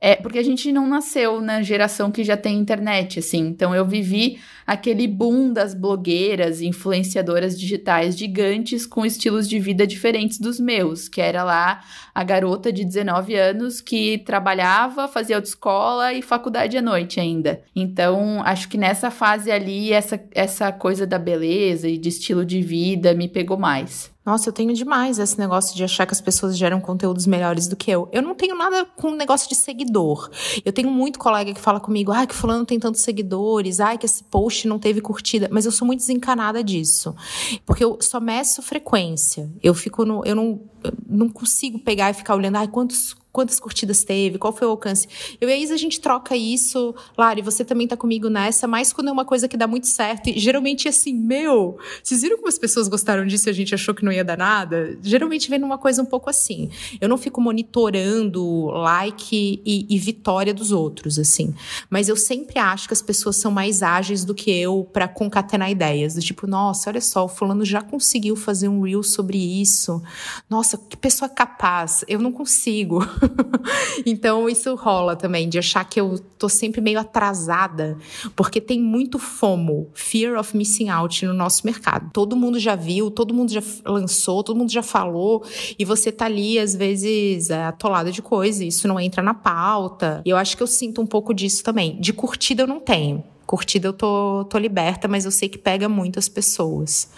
[0.06, 3.48] é, porque a gente não nasceu na geração que já tem internet, assim.
[3.48, 4.38] Então eu vivi
[4.68, 11.22] aquele boom das blogueiras, influenciadoras digitais gigantes com estilos de vida diferentes dos meus, que
[11.22, 17.22] era lá a garota de 19 anos que trabalhava, fazia autoescola e faculdade à noite
[17.22, 17.62] ainda.
[17.74, 22.62] Então, acho que nessa fase ali, essa, essa coisa da beleza e de estilo de
[22.62, 24.13] vida me pegou mais.
[24.26, 27.76] Nossa, eu tenho demais esse negócio de achar que as pessoas geram conteúdos melhores do
[27.76, 28.08] que eu.
[28.12, 30.30] Eu não tenho nada com negócio de seguidor.
[30.64, 34.06] Eu tenho muito colega que fala comigo, ah, que fulano tem tantos seguidores, ah, que
[34.06, 35.50] esse post não teve curtida.
[35.52, 37.14] Mas eu sou muito desencanada disso.
[37.66, 39.52] Porque eu só meço frequência.
[39.62, 40.24] Eu fico no.
[40.26, 40.62] Eu não,
[41.08, 45.08] não consigo pegar e ficar olhando, ah, quantos quantas curtidas teve, qual foi o alcance.
[45.42, 46.94] Eu e a Isa, a gente troca isso.
[47.18, 50.30] Lari, você também tá comigo nessa, mas quando é uma coisa que dá muito certo,
[50.30, 53.74] e geralmente é assim, meu, vocês viram como as pessoas gostaram disso e a gente
[53.74, 54.98] achou que não ia dar nada?
[55.02, 56.70] Geralmente vem numa coisa um pouco assim.
[57.02, 61.56] Eu não fico monitorando like e, e vitória dos outros, assim.
[61.90, 65.72] Mas eu sempre acho que as pessoas são mais ágeis do que eu para concatenar
[65.72, 66.14] ideias.
[66.14, 70.04] Do tipo, nossa, olha só, o fulano já conseguiu fazer um reel sobre isso.
[70.48, 72.04] Nossa, que pessoa capaz.
[72.08, 73.00] Eu não consigo.
[74.06, 77.98] então isso rola também, de achar que eu tô sempre meio atrasada,
[78.36, 82.10] porque tem muito FOMO, Fear of Missing Out, no nosso mercado.
[82.14, 85.44] Todo mundo já viu, todo mundo já lançou, todo mundo já falou,
[85.78, 90.22] e você tá ali, às vezes, é, atolada de coisa, isso não entra na pauta.
[90.26, 92.00] E eu acho que eu sinto um pouco disso também.
[92.00, 95.88] De curtida eu não tenho curtida eu tô, tô liberta, mas eu sei que pega
[95.90, 97.10] muito as pessoas.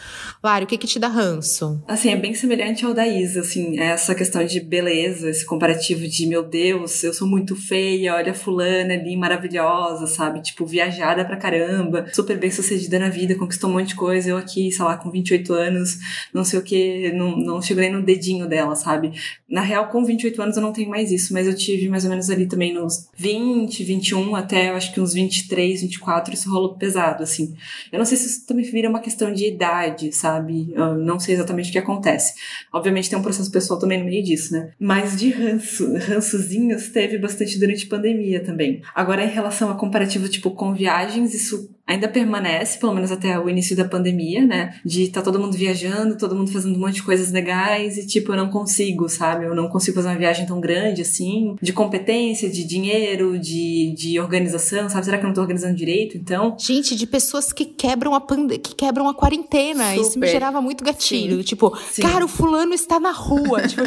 [0.43, 1.81] Lari, o que que te dá ranço?
[1.87, 6.07] Assim, é bem semelhante ao da Isa, assim, é essa questão de beleza, esse comparativo
[6.07, 10.41] de, meu Deus, eu sou muito feia, olha a fulana ali, maravilhosa, sabe?
[10.41, 14.37] Tipo, viajada pra caramba, super bem sucedida na vida, conquistou um monte de coisa, eu
[14.37, 15.97] aqui, sei lá, com 28 anos,
[16.33, 19.13] não sei o que, não, não chego nem no dedinho dela, sabe?
[19.49, 22.09] Na real, com 28 anos eu não tenho mais isso, mas eu tive mais ou
[22.09, 26.51] menos ali também nos 20, 21, até eu acho que uns 23, 24, 2004 isso
[26.51, 27.55] rolou pesado, assim.
[27.91, 30.71] Eu não sei se isso também vira uma questão de idade, sabe?
[30.73, 32.33] Eu não sei exatamente o que acontece.
[32.71, 34.71] Obviamente tem um processo pessoal também no meio disso, né?
[34.79, 38.81] Mas de ranço, rançozinhos teve bastante durante a pandemia também.
[38.93, 43.49] Agora, em relação a comparativo, tipo, com viagens, isso ainda permanece, pelo menos até o
[43.49, 44.75] início da pandemia, né?
[44.83, 48.31] De tá todo mundo viajando, todo mundo fazendo um monte de coisas legais e, tipo,
[48.31, 49.45] eu não consigo, sabe?
[49.45, 54.19] Eu não consigo fazer uma viagem tão grande assim, de competência, de dinheiro, de, de
[54.19, 55.05] organização, sabe?
[55.05, 56.55] Será que eu não tô organizando direito, então?
[56.59, 59.89] Gente, de pessoas que quebram a pande que quebram a quarentena.
[59.89, 60.01] Super.
[60.01, 61.37] Isso me gerava muito gatilho.
[61.37, 61.43] Sim.
[61.43, 62.01] Tipo, Sim.
[62.01, 63.61] cara, o fulano está na rua.
[63.67, 63.83] tipo,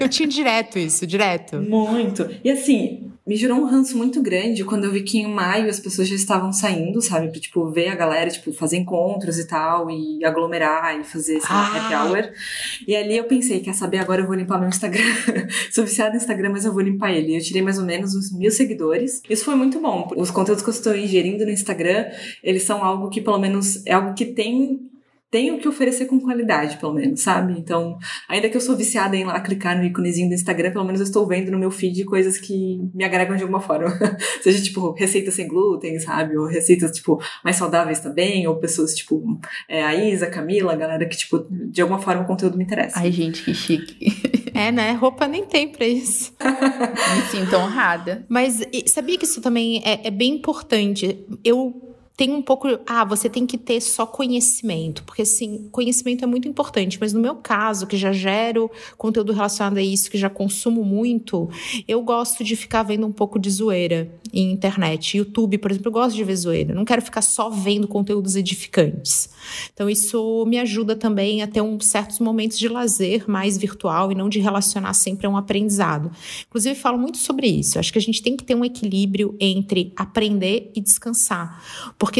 [0.00, 1.56] eu tinha direto isso, direto.
[1.60, 2.28] Muito.
[2.42, 5.80] E assim, me gerou um ranço muito grande quando eu vi que em maio as
[5.80, 7.28] pessoas já estavam saindo, sabe?
[7.28, 11.46] Pra, tipo, ver a galera, tipo, fazer encontros e tal, e aglomerar e fazer, esse
[11.50, 11.76] ah.
[11.76, 12.32] happy hour.
[12.86, 15.02] E ali eu pensei, quer saber, agora eu vou limpar meu Instagram.
[15.72, 17.36] Sou viciada no Instagram, mas eu vou limpar ele.
[17.36, 19.20] Eu tirei mais ou menos uns mil seguidores.
[19.28, 20.08] Isso foi muito bom.
[20.16, 22.06] Os conteúdos que eu estou ingerindo no Instagram,
[22.44, 24.88] eles são algo que, pelo menos, é algo que tem
[25.30, 27.54] tenho que oferecer com qualidade, pelo menos, sabe?
[27.58, 27.98] Então,
[28.28, 31.06] ainda que eu sou viciada em lá clicar no íconezinho do Instagram, pelo menos eu
[31.06, 33.88] estou vendo no meu feed coisas que me agregam de alguma forma.
[34.42, 36.36] Seja, tipo, receitas sem glúten, sabe?
[36.36, 40.76] Ou receitas, tipo, mais saudáveis também, ou pessoas, tipo, é, a Isa, a Camila, a
[40.76, 42.98] galera que, tipo, de alguma forma o conteúdo me interessa.
[42.98, 44.36] Ai, gente, que chique.
[44.56, 44.92] É, né?
[44.92, 46.32] Roupa nem tem pra isso.
[46.40, 48.24] me sinto honrada.
[48.26, 51.26] Mas sabia que isso também é, é bem importante.
[51.44, 52.66] Eu tem um pouco.
[52.86, 57.20] Ah, você tem que ter só conhecimento, porque assim, conhecimento é muito importante, mas no
[57.20, 61.48] meu caso, que já gero conteúdo relacionado a isso, que já consumo muito,
[61.86, 65.18] eu gosto de ficar vendo um pouco de zoeira em internet.
[65.18, 66.74] YouTube, por exemplo, eu gosto de ver zoeira.
[66.74, 69.28] não quero ficar só vendo conteúdos edificantes.
[69.72, 74.14] Então, isso me ajuda também a ter um, certos momentos de lazer mais virtual e
[74.14, 76.10] não de relacionar sempre a um aprendizado.
[76.48, 77.78] Inclusive, falo muito sobre isso.
[77.78, 81.62] Acho que a gente tem que ter um equilíbrio entre aprender e descansar.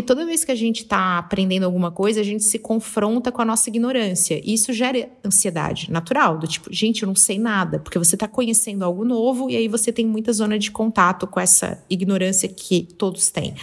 [0.02, 3.44] Toda vez que a gente está aprendendo alguma coisa, a gente se confronta com a
[3.44, 4.40] nossa ignorância.
[4.44, 8.26] E isso gera ansiedade natural, do tipo, gente, eu não sei nada, porque você está
[8.26, 12.88] conhecendo algo novo e aí você tem muita zona de contato com essa ignorância que
[12.96, 13.54] todos têm.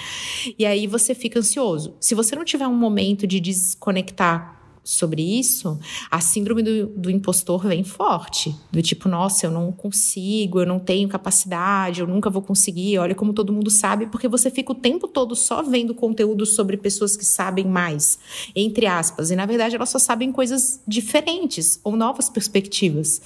[0.58, 1.96] E aí você fica ansioso.
[2.00, 5.80] Se você não tiver um momento de desconectar sobre isso,
[6.12, 8.56] a síndrome do, do impostor vem forte.
[8.72, 12.98] Do tipo, nossa, eu não consigo, eu não tenho capacidade, eu nunca vou conseguir.
[12.98, 16.76] Olha como todo mundo sabe, porque você fica o tempo todo só vendo conteúdo sobre
[16.76, 18.20] pessoas que sabem mais,
[18.56, 19.32] entre aspas.
[19.32, 23.22] E na verdade elas só sabem coisas diferentes ou novas perspectivas.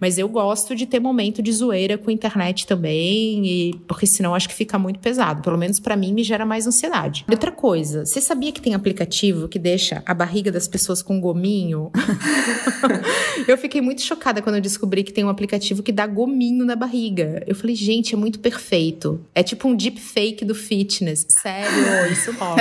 [0.00, 4.34] Mas eu gosto de ter momento de zoeira com a internet também, e, porque senão
[4.34, 5.42] acho que fica muito pesado.
[5.42, 7.24] Pelo menos para mim me gera mais ansiedade.
[7.30, 11.20] Outra coisa, você sabia que tem aplicativo que deixa a barriga das pessoas pessoas com
[11.20, 11.90] gominho.
[13.46, 16.76] eu fiquei muito chocada quando eu descobri que tem um aplicativo que dá gominho na
[16.76, 17.42] barriga.
[17.46, 19.20] Eu falei, gente, é muito perfeito.
[19.34, 21.26] É tipo um deep fake do fitness.
[21.28, 22.56] Sério, isso rola.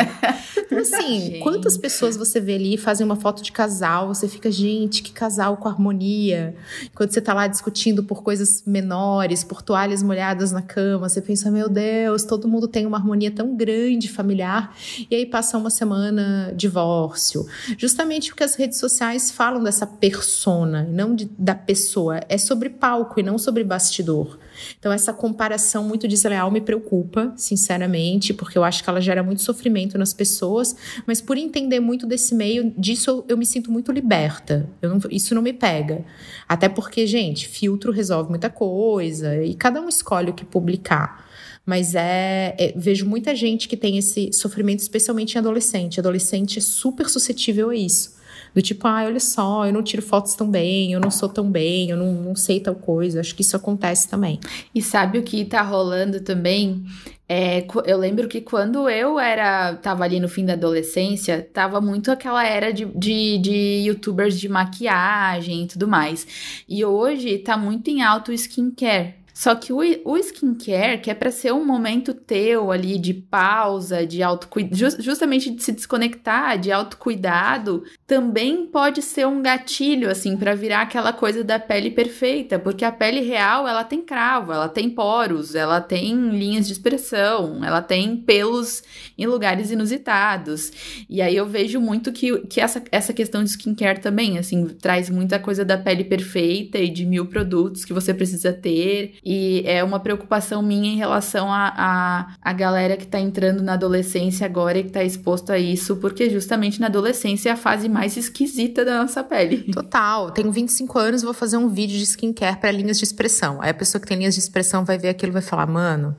[0.66, 1.40] Então, assim, gente.
[1.40, 5.58] quantas pessoas você vê ali fazem uma foto de casal, você fica, gente, que casal
[5.58, 6.56] com harmonia.
[6.94, 11.52] Quando você tá lá discutindo por coisas menores, por toalhas molhadas na cama, você pensa,
[11.52, 14.76] meu Deus, todo mundo tem uma harmonia tão grande familiar.
[15.10, 17.46] E aí passa uma semana divórcio.
[17.78, 22.22] Justamente justamente porque as redes sociais falam dessa persona, não de, da pessoa.
[22.28, 24.40] É sobre palco e não sobre bastidor.
[24.80, 29.42] Então, essa comparação muito desleal me preocupa, sinceramente, porque eu acho que ela gera muito
[29.42, 33.92] sofrimento nas pessoas, mas por entender muito desse meio, disso eu, eu me sinto muito
[33.92, 34.70] liberta.
[34.82, 36.06] Não, isso não me pega.
[36.48, 41.26] Até porque, gente, filtro resolve muita coisa e cada um escolhe o que publicar
[41.66, 46.00] mas é, é, vejo muita gente que tem esse sofrimento, especialmente em adolescente.
[46.00, 48.15] Adolescente é super suscetível a isso.
[48.56, 51.52] Do tipo, ah, olha só, eu não tiro fotos tão bem, eu não sou tão
[51.52, 53.20] bem, eu não, não sei tal coisa.
[53.20, 54.40] Acho que isso acontece também.
[54.74, 56.86] E sabe o que tá rolando também?
[57.28, 62.12] É, eu lembro que quando eu era tava ali no fim da adolescência, tava muito
[62.12, 66.64] aquela era de, de, de youtubers de maquiagem e tudo mais.
[66.70, 69.25] E hoje tá muito em alto o skincare.
[69.36, 74.08] Só que o, o skincare, que é para ser um momento teu ali de pausa,
[74.08, 80.38] de autocuidado, just, justamente de se desconectar, de autocuidado, também pode ser um gatilho, assim,
[80.38, 84.70] para virar aquela coisa da pele perfeita, porque a pele real, ela tem cravo, ela
[84.70, 88.84] tem poros, ela tem linhas de expressão, ela tem pelos
[89.18, 90.72] em lugares inusitados.
[91.10, 95.10] E aí eu vejo muito que, que essa, essa questão de skincare também, assim, traz
[95.10, 99.84] muita coisa da pele perfeita e de mil produtos que você precisa ter E é
[99.84, 104.78] uma preocupação minha em relação a, a, a galera que tá entrando na adolescência agora
[104.78, 108.86] e que tá exposto a isso, porque justamente na adolescência é a fase mais esquisita
[108.86, 109.64] da nossa pele.
[109.74, 110.30] Total.
[110.30, 113.60] Tenho 25 anos vou fazer um vídeo de skincare para linhas de expressão.
[113.64, 116.16] Aí a pessoa que tem linhas de expressão vai ver aquilo e vai falar, mano,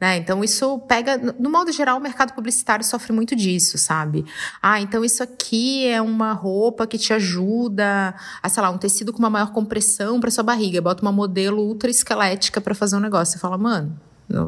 [0.00, 0.16] né?
[0.16, 4.24] Então isso pega, no modo geral, o mercado publicitário sofre muito disso, sabe?
[4.60, 9.12] Ah, então isso aqui é uma roupa que te ajuda a, sei lá, um tecido
[9.12, 10.82] com uma maior compressão para sua barriga.
[10.82, 13.34] Bota uma modelo ultra esquelética para fazer um negócio.
[13.34, 13.98] Você fala, mano,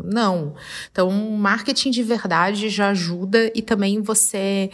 [0.05, 0.55] não.
[0.93, 4.71] Então, marketing de verdade já ajuda e também você,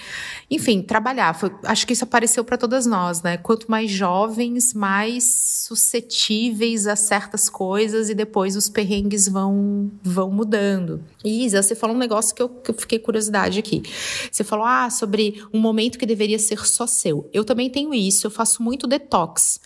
[0.51, 1.33] enfim, trabalhar.
[1.35, 3.37] Foi, acho que isso apareceu para todas nós, né?
[3.37, 5.24] Quanto mais jovens, mais
[5.68, 11.03] suscetíveis a certas coisas e depois os perrengues vão, vão mudando.
[11.24, 13.83] Isa, você falou um negócio que eu, que eu fiquei curiosidade aqui.
[14.31, 17.31] Você falou ah, sobre um momento que deveria ser só seu.
[17.33, 19.61] Eu também tenho isso, eu faço muito detox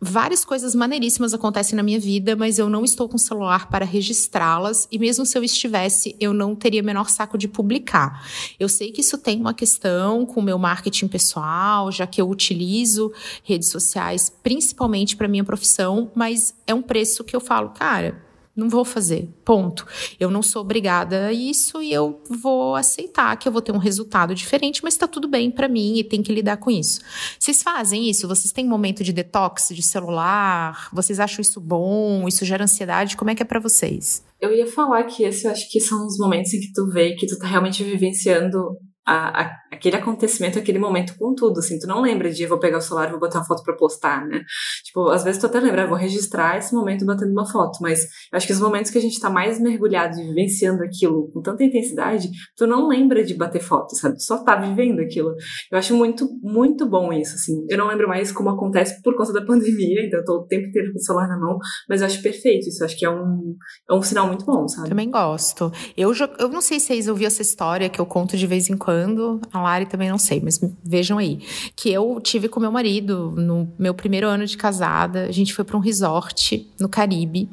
[0.00, 4.88] várias coisas maneiríssimas acontecem na minha vida, mas eu não estou com celular para registrá-las
[4.90, 8.26] e mesmo se eu estivesse, eu não teria menor saco de publicar.
[8.58, 12.28] Eu sei que isso tem uma questão com o meu marketing pessoal, já que eu
[12.28, 13.12] utilizo
[13.44, 18.29] redes sociais principalmente para minha profissão, mas é um preço que eu falo, cara,
[18.60, 19.86] não vou fazer, ponto.
[20.20, 23.78] Eu não sou obrigada a isso e eu vou aceitar que eu vou ter um
[23.78, 27.00] resultado diferente, mas tá tudo bem para mim e tem que lidar com isso.
[27.38, 28.28] Vocês fazem isso?
[28.28, 30.88] Vocês têm momento de detox de celular?
[30.92, 32.28] Vocês acham isso bom?
[32.28, 33.16] Isso gera ansiedade?
[33.16, 34.22] Como é que é para vocês?
[34.40, 37.14] Eu ia falar que esse eu acho que são os momentos em que tu vê
[37.14, 41.86] que tu tá realmente vivenciando a, a, aquele acontecimento, aquele momento com tudo, assim, tu
[41.86, 44.42] não lembra de vou pegar o celular e vou botar uma foto pra postar, né?
[44.84, 48.36] Tipo, às vezes tu até lembra, vou registrar esse momento batendo uma foto, mas eu
[48.36, 51.62] acho que os momentos que a gente tá mais mergulhado e vivenciando aquilo com tanta
[51.62, 54.16] intensidade, tu não lembra de bater foto, sabe?
[54.16, 55.34] Tu só tá vivendo aquilo.
[55.70, 57.64] Eu acho muito, muito bom isso, assim.
[57.68, 60.66] Eu não lembro mais como acontece por conta da pandemia, então eu tô o tempo
[60.66, 61.58] inteiro com o celular na mão,
[61.88, 63.56] mas eu acho perfeito, isso eu acho que é um,
[63.88, 64.88] é um sinal muito bom, sabe?
[64.88, 65.70] Também gosto.
[65.96, 68.76] Eu, eu não sei se vocês ouviram essa história que eu conto de vez em
[68.76, 71.40] quando, a Lari também não sei, mas vejam aí.
[71.76, 75.24] Que eu tive com meu marido no meu primeiro ano de casada.
[75.24, 77.48] A gente foi para um resort no Caribe.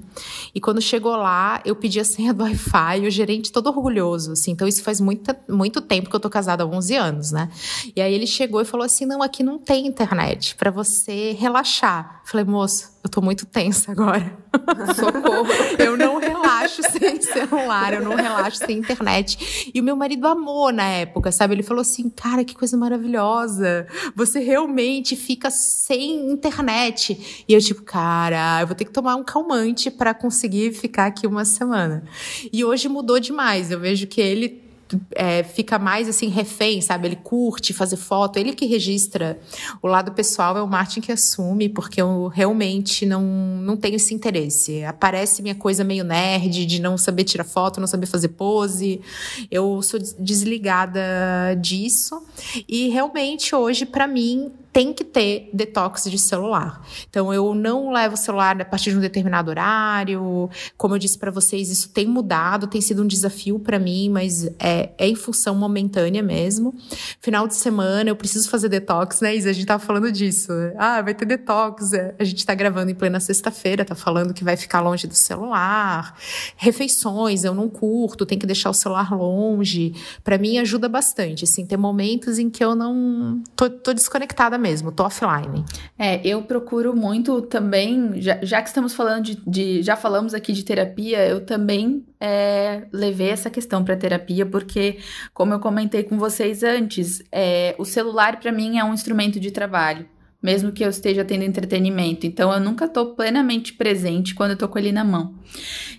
[0.53, 4.51] E quando chegou lá, eu pedi a senha do Wi-Fi, o gerente todo orgulhoso, assim.
[4.51, 7.49] Então isso faz muito, muito tempo que eu tô casada há 11 anos, né?
[7.95, 12.16] E aí ele chegou e falou assim: "Não, aqui não tem internet para você relaxar".
[12.28, 14.38] Falei: "Moço, eu tô muito tensa agora.
[14.93, 15.47] Socorro.
[15.80, 19.71] eu não relaxo sem celular, eu não relaxo sem internet.
[19.73, 21.53] E o meu marido amou na época, sabe?
[21.53, 23.88] Ele falou assim: cara, que coisa maravilhosa.
[24.13, 27.45] Você realmente fica sem internet.
[27.47, 31.25] E eu, tipo, cara, eu vou ter que tomar um calmante para conseguir ficar aqui
[31.25, 32.03] uma semana.
[32.51, 33.71] E hoje mudou demais.
[33.71, 34.66] Eu vejo que ele
[35.11, 37.07] é, fica mais assim refém, sabe?
[37.07, 39.39] Ele curte fazer foto, ele que registra.
[39.81, 44.13] O lado pessoal é o Martin que assume, porque eu realmente não, não tenho esse
[44.13, 44.83] interesse.
[44.83, 49.01] Aparece minha coisa meio nerd de não saber tirar foto, não saber fazer pose.
[49.51, 51.01] Eu sou desligada
[51.61, 52.21] disso
[52.67, 56.86] e realmente hoje para mim tem que ter detox de celular.
[57.09, 60.51] Então eu não levo o celular a partir de um determinado horário.
[60.78, 64.45] Como eu disse para vocês, isso tem mudado, tem sido um desafio para mim, mas
[64.59, 66.75] é, é, em função momentânea mesmo.
[67.19, 69.49] Final de semana eu preciso fazer detox, né, Isa?
[69.49, 70.51] A gente tava falando disso.
[70.78, 71.93] Ah, vai ter detox.
[71.93, 75.15] É, a gente tá gravando em plena sexta-feira, tá falando que vai ficar longe do
[75.15, 76.15] celular.
[76.55, 79.95] Refeições, eu não curto, tem que deixar o celular longe.
[80.23, 84.66] Para mim ajuda bastante, assim, ter momentos em que eu não tô, tô desconectada mesmo
[84.68, 85.63] mesmo, tô offline.
[85.97, 90.51] É, eu procuro muito também, já, já que estamos falando de, de, Já falamos aqui
[90.51, 94.97] de terapia, eu também é, levei essa questão para terapia, porque,
[95.34, 99.51] como eu comentei com vocês antes, é, o celular para mim é um instrumento de
[99.51, 100.05] trabalho
[100.39, 102.26] mesmo que eu esteja tendo entretenimento.
[102.28, 105.34] Então eu nunca estou plenamente presente quando eu estou com ele na mão.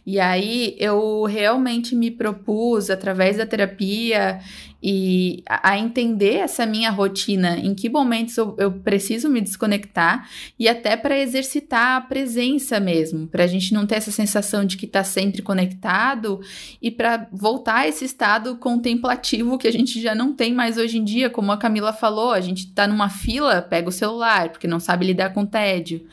[0.06, 4.40] E aí eu realmente me propus, através da terapia
[4.82, 10.68] e a, entender essa minha rotina, em que momentos eu, eu preciso me desconectar e
[10.68, 14.86] até para exercitar a presença mesmo, para a gente não ter essa sensação de que
[14.86, 16.40] está sempre conectado
[16.80, 20.98] e para voltar a esse estado contemplativo que a gente já não tem mais hoje
[20.98, 24.68] em dia, como a Camila falou, a gente está numa fila, pega o celular, porque
[24.68, 26.06] não sabe lidar com tédio.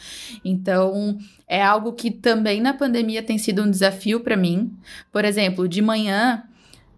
[0.44, 4.72] Então, é algo que também na pandemia tem sido um desafio para mim.
[5.12, 6.44] Por exemplo, de manhã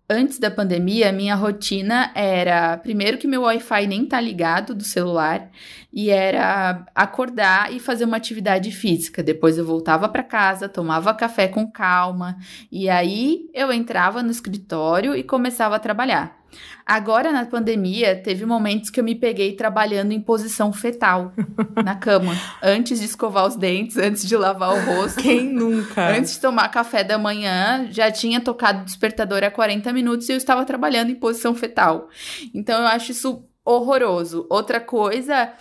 [0.10, 5.52] Antes da pandemia, minha rotina era, primeiro que meu Wi-Fi nem tá ligado do celular,
[5.98, 9.24] e era acordar e fazer uma atividade física.
[9.24, 12.38] Depois eu voltava para casa, tomava café com calma,
[12.72, 16.38] e aí eu entrava no escritório e começava a trabalhar.
[16.86, 21.34] Agora, na pandemia, teve momentos que eu me peguei trabalhando em posição fetal
[21.84, 22.36] na cama.
[22.62, 25.20] Antes de escovar os dentes, antes de lavar o rosto.
[25.20, 26.16] Quem nunca?
[26.16, 30.34] Antes de tomar café da manhã, já tinha tocado o despertador há 40 minutos e
[30.34, 32.08] eu estava trabalhando em posição fetal.
[32.54, 34.46] Então, eu acho isso horroroso.
[34.48, 35.52] Outra coisa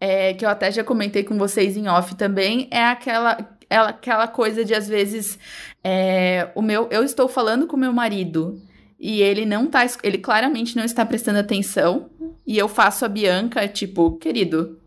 [0.00, 4.64] é, que eu até já comentei com vocês em off também é aquela aquela coisa
[4.64, 5.38] de às vezes
[5.82, 8.60] é, o meu eu estou falando com meu marido
[8.98, 12.08] e ele não tá, ele claramente não está prestando atenção.
[12.46, 14.78] E eu faço a Bianca, tipo, querido,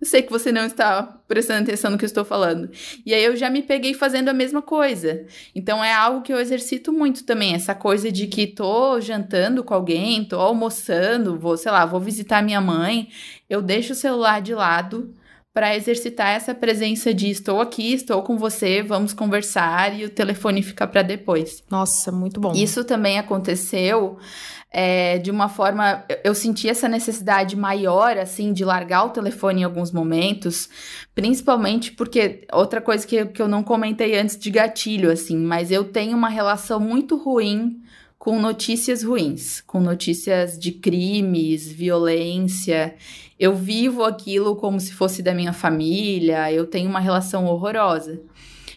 [0.00, 2.70] eu sei que você não está prestando atenção no que eu estou falando.
[3.04, 5.24] E aí eu já me peguei fazendo a mesma coisa.
[5.54, 9.74] Então é algo que eu exercito muito também, essa coisa de que tô jantando com
[9.74, 13.08] alguém, tô almoçando, vou, sei lá, vou visitar minha mãe,
[13.48, 15.14] eu deixo o celular de lado
[15.56, 20.62] para exercitar essa presença de estou aqui, estou com você, vamos conversar e o telefone
[20.62, 21.64] fica para depois.
[21.70, 22.52] Nossa, muito bom.
[22.54, 24.18] Isso também aconteceu
[24.70, 26.04] é, de uma forma.
[26.22, 30.68] Eu senti essa necessidade maior, assim, de largar o telefone em alguns momentos,
[31.14, 32.46] principalmente porque.
[32.52, 36.28] Outra coisa que, que eu não comentei antes de gatilho, assim, mas eu tenho uma
[36.28, 37.80] relação muito ruim
[38.18, 42.94] com notícias ruins, com notícias de crimes, violência.
[43.38, 48.20] Eu vivo aquilo como se fosse da minha família, eu tenho uma relação horrorosa.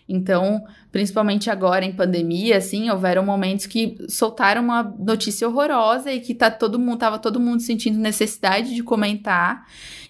[0.07, 6.33] Então, principalmente agora em pandemia, assim, houveram momentos que soltaram uma notícia horrorosa e que
[6.33, 9.67] tá todo mundo, tava todo mundo sentindo necessidade de comentar.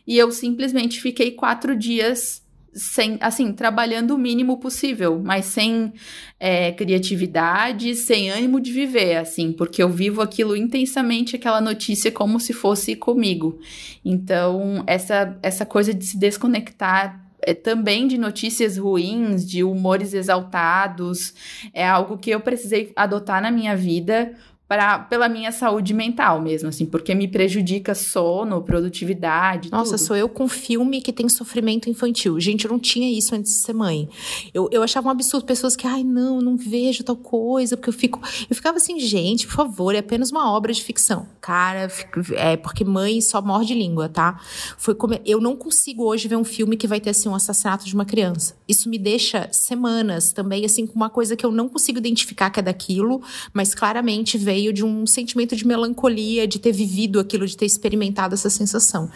[0.08, 2.42] E eu simplesmente fiquei quatro dias
[2.74, 5.94] sem, assim, trabalhando o mínimo possível, mas sem
[6.40, 12.40] é, criatividade, sem ânimo de viver, assim, porque eu vivo aquilo intensamente, aquela notícia como
[12.40, 13.60] se fosse comigo.
[14.04, 21.34] Então, essa, essa coisa de se desconectar é, também de notícias ruins, de humores exaltados,
[21.74, 24.34] é algo que eu precisei adotar na minha vida
[24.70, 29.72] para pela minha saúde mental mesmo, assim, porque me prejudica sono, produtividade.
[29.72, 30.06] Nossa, tudo.
[30.06, 32.40] sou eu com filme que tem sofrimento infantil.
[32.40, 34.08] Gente, eu não tinha isso antes de ser mãe.
[34.54, 37.94] Eu, eu achava um absurdo pessoas que, ai, não, não vejo tal coisa, porque eu
[37.94, 38.22] fico.
[38.48, 41.26] Eu ficava assim, gente, por favor, é apenas uma obra de ficção.
[41.42, 41.88] Cara,
[42.36, 44.40] é porque mãe só morde língua, tá?
[44.78, 45.20] Foi como.
[45.26, 48.06] Eu não consigo hoje ver um filme que vai ter assim um assassinato de uma
[48.06, 48.56] criança.
[48.68, 52.60] Isso me deixa semanas também, assim, com uma coisa que eu não consigo identificar que
[52.60, 53.20] é daquilo,
[53.52, 57.66] mas claramente veio meio de um sentimento de melancolia, de ter vivido aquilo, de ter
[57.66, 59.10] experimentado essa sensação.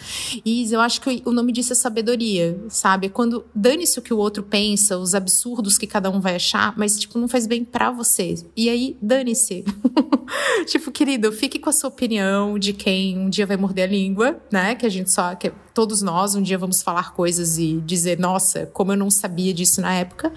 [0.45, 3.09] E eu acho que o nome disso é sabedoria, sabe?
[3.09, 6.97] Quando dane-se o que o outro pensa, os absurdos que cada um vai achar, mas,
[6.97, 8.35] tipo, não faz bem para você.
[8.55, 9.65] E aí, dane-se.
[10.65, 14.41] tipo, querido, fique com a sua opinião de quem um dia vai morder a língua,
[14.49, 14.75] né?
[14.75, 15.35] Que a gente só.
[15.35, 19.53] Que todos nós um dia vamos falar coisas e dizer, nossa, como eu não sabia
[19.53, 20.32] disso na época,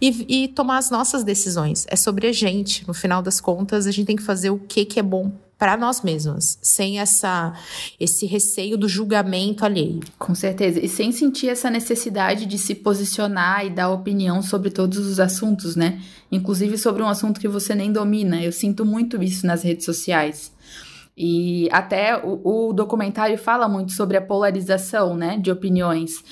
[0.00, 1.86] e, e tomar as nossas decisões.
[1.88, 2.86] É sobre a gente.
[2.86, 5.76] No final das contas, a gente tem que fazer o que, que é bom para
[5.76, 7.54] nós mesmas, sem essa
[7.98, 10.00] esse receio do julgamento alheio.
[10.18, 14.98] Com certeza, e sem sentir essa necessidade de se posicionar e dar opinião sobre todos
[14.98, 16.02] os assuntos, né?
[16.30, 18.42] Inclusive sobre um assunto que você nem domina.
[18.42, 20.52] Eu sinto muito isso nas redes sociais.
[21.16, 26.22] E até o, o documentário fala muito sobre a polarização, né, de opiniões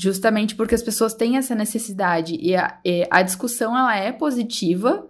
[0.00, 2.38] justamente porque as pessoas têm essa necessidade.
[2.40, 5.04] E a, e a discussão ela é positiva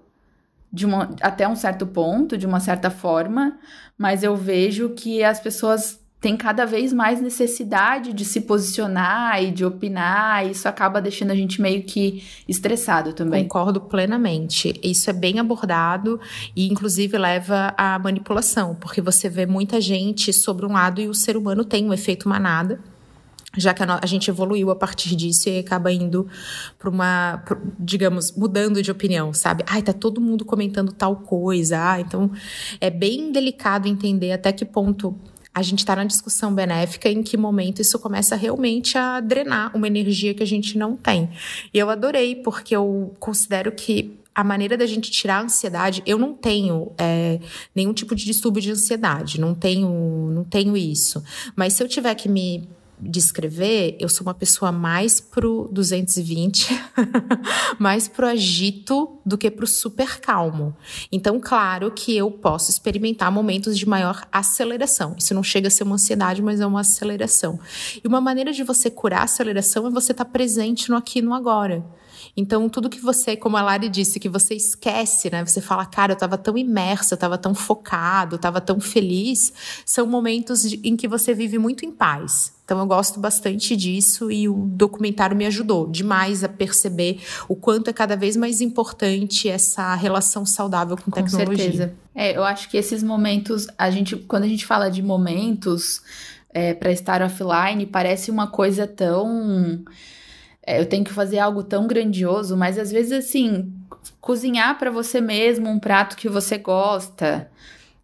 [0.86, 3.58] uma, até um certo ponto, de uma certa forma,
[3.98, 9.52] mas eu vejo que as pessoas têm cada vez mais necessidade de se posicionar e
[9.52, 13.44] de opinar, e isso acaba deixando a gente meio que estressado também.
[13.44, 14.78] Concordo plenamente.
[14.82, 16.20] Isso é bem abordado
[16.56, 21.14] e, inclusive, leva à manipulação, porque você vê muita gente sobre um lado e o
[21.14, 22.80] ser humano tem um efeito manada
[23.56, 26.28] já que a, a, gente evoluiu a partir disso e acaba indo
[26.78, 29.64] para uma, pra, digamos, mudando de opinião, sabe?
[29.66, 31.92] Ai, tá todo mundo comentando tal coisa.
[31.92, 32.30] Ah, então
[32.80, 35.18] é bem delicado entender até que ponto
[35.58, 39.88] a gente está na discussão benéfica, em que momento isso começa realmente a drenar uma
[39.88, 41.28] energia que a gente não tem.
[41.74, 46.16] E eu adorei, porque eu considero que a maneira da gente tirar a ansiedade, eu
[46.16, 47.40] não tenho é,
[47.74, 51.24] nenhum tipo de distúrbio de ansiedade, não tenho, não tenho isso.
[51.56, 52.68] Mas se eu tiver que me
[53.00, 56.68] descrever, eu sou uma pessoa mais pro 220,
[57.78, 60.76] mais pro agito do que pro super calmo.
[61.10, 65.14] Então, claro que eu posso experimentar momentos de maior aceleração.
[65.18, 67.58] Isso não chega a ser uma ansiedade, mas é uma aceleração.
[68.02, 71.20] E uma maneira de você curar a aceleração é você estar tá presente no aqui
[71.20, 71.84] e no agora.
[72.40, 75.44] Então, tudo que você, como a Lari disse, que você esquece, né?
[75.44, 79.52] Você fala, cara, eu estava tão imersa, eu estava tão focado, eu estava tão feliz,
[79.84, 82.52] são momentos em que você vive muito em paz.
[82.64, 87.90] Então eu gosto bastante disso e o documentário me ajudou demais a perceber o quanto
[87.90, 91.46] é cada vez mais importante essa relação saudável com, com tecnologia.
[91.46, 91.94] Com certeza.
[92.14, 96.02] É, eu acho que esses momentos, a gente, quando a gente fala de momentos
[96.54, 99.84] é, para estar offline, parece uma coisa tão
[100.68, 103.72] eu tenho que fazer algo tão grandioso, mas às vezes assim,
[104.20, 107.50] cozinhar para você mesmo um prato que você gosta,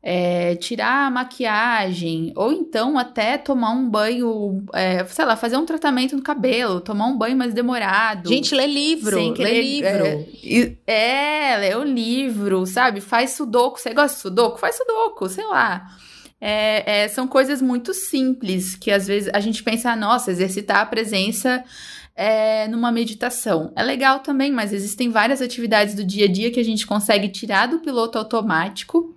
[0.07, 5.65] é, tirar a maquiagem, ou então até tomar um banho, é, sei lá, fazer um
[5.65, 8.29] tratamento no cabelo, tomar um banho mais demorado.
[8.29, 10.79] Gente, lê livro, sem querer, lê livro.
[10.87, 13.01] É, é, lê o livro, sabe?
[13.01, 13.81] Faz sudoku.
[13.81, 14.59] Você gosta de sudoku?
[14.59, 15.87] Faz sudoku, sei lá.
[16.39, 20.87] É, é, são coisas muito simples que às vezes a gente pensa, nossa, exercitar a
[20.87, 21.65] presença
[22.15, 23.73] é, numa meditação.
[23.75, 27.29] É legal também, mas existem várias atividades do dia a dia que a gente consegue
[27.29, 29.15] tirar do piloto automático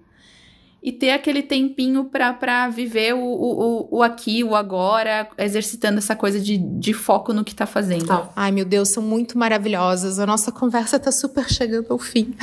[0.82, 6.39] e ter aquele tempinho para viver o, o, o aqui, o agora, exercitando essa coisa
[6.39, 8.05] de, de foco no que tá fazendo.
[8.05, 8.30] Tá.
[8.36, 10.19] Ai, meu Deus, são muito maravilhosas.
[10.19, 12.36] A nossa conversa tá super chegando ao fim.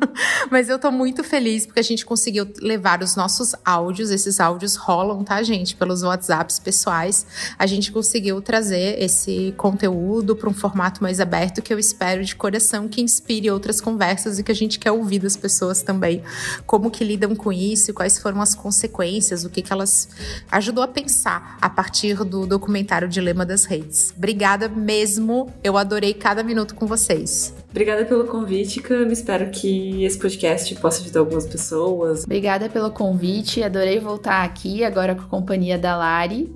[0.50, 4.74] Mas eu tô muito feliz porque a gente conseguiu levar os nossos áudios, esses áudios
[4.74, 7.26] rolam, tá, gente, pelos WhatsApps pessoais.
[7.58, 12.34] A gente conseguiu trazer esse conteúdo para um formato mais aberto que eu espero de
[12.34, 16.22] coração que inspire outras conversas e que a gente quer ouvir das pessoas também,
[16.66, 20.08] como que lidam com isso isso, quais foram as consequências, o que, que elas
[20.50, 24.14] ajudou a pensar a partir do documentário Dilema das Redes.
[24.16, 27.54] Obrigada mesmo, eu adorei cada minuto com vocês.
[27.70, 29.08] Obrigada pelo convite, Cam.
[29.10, 32.24] Espero que esse podcast possa ajudar algumas pessoas.
[32.24, 36.54] Obrigada pelo convite, adorei voltar aqui agora com a companhia da Lari.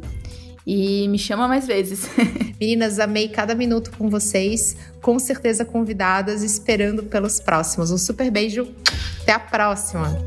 [0.67, 2.11] E me chama mais vezes.
[2.61, 4.77] Meninas, amei cada minuto com vocês.
[5.01, 7.93] Com certeza convidadas, esperando pelos próximos.
[7.93, 8.67] Um super beijo.
[9.23, 10.19] Até a próxima.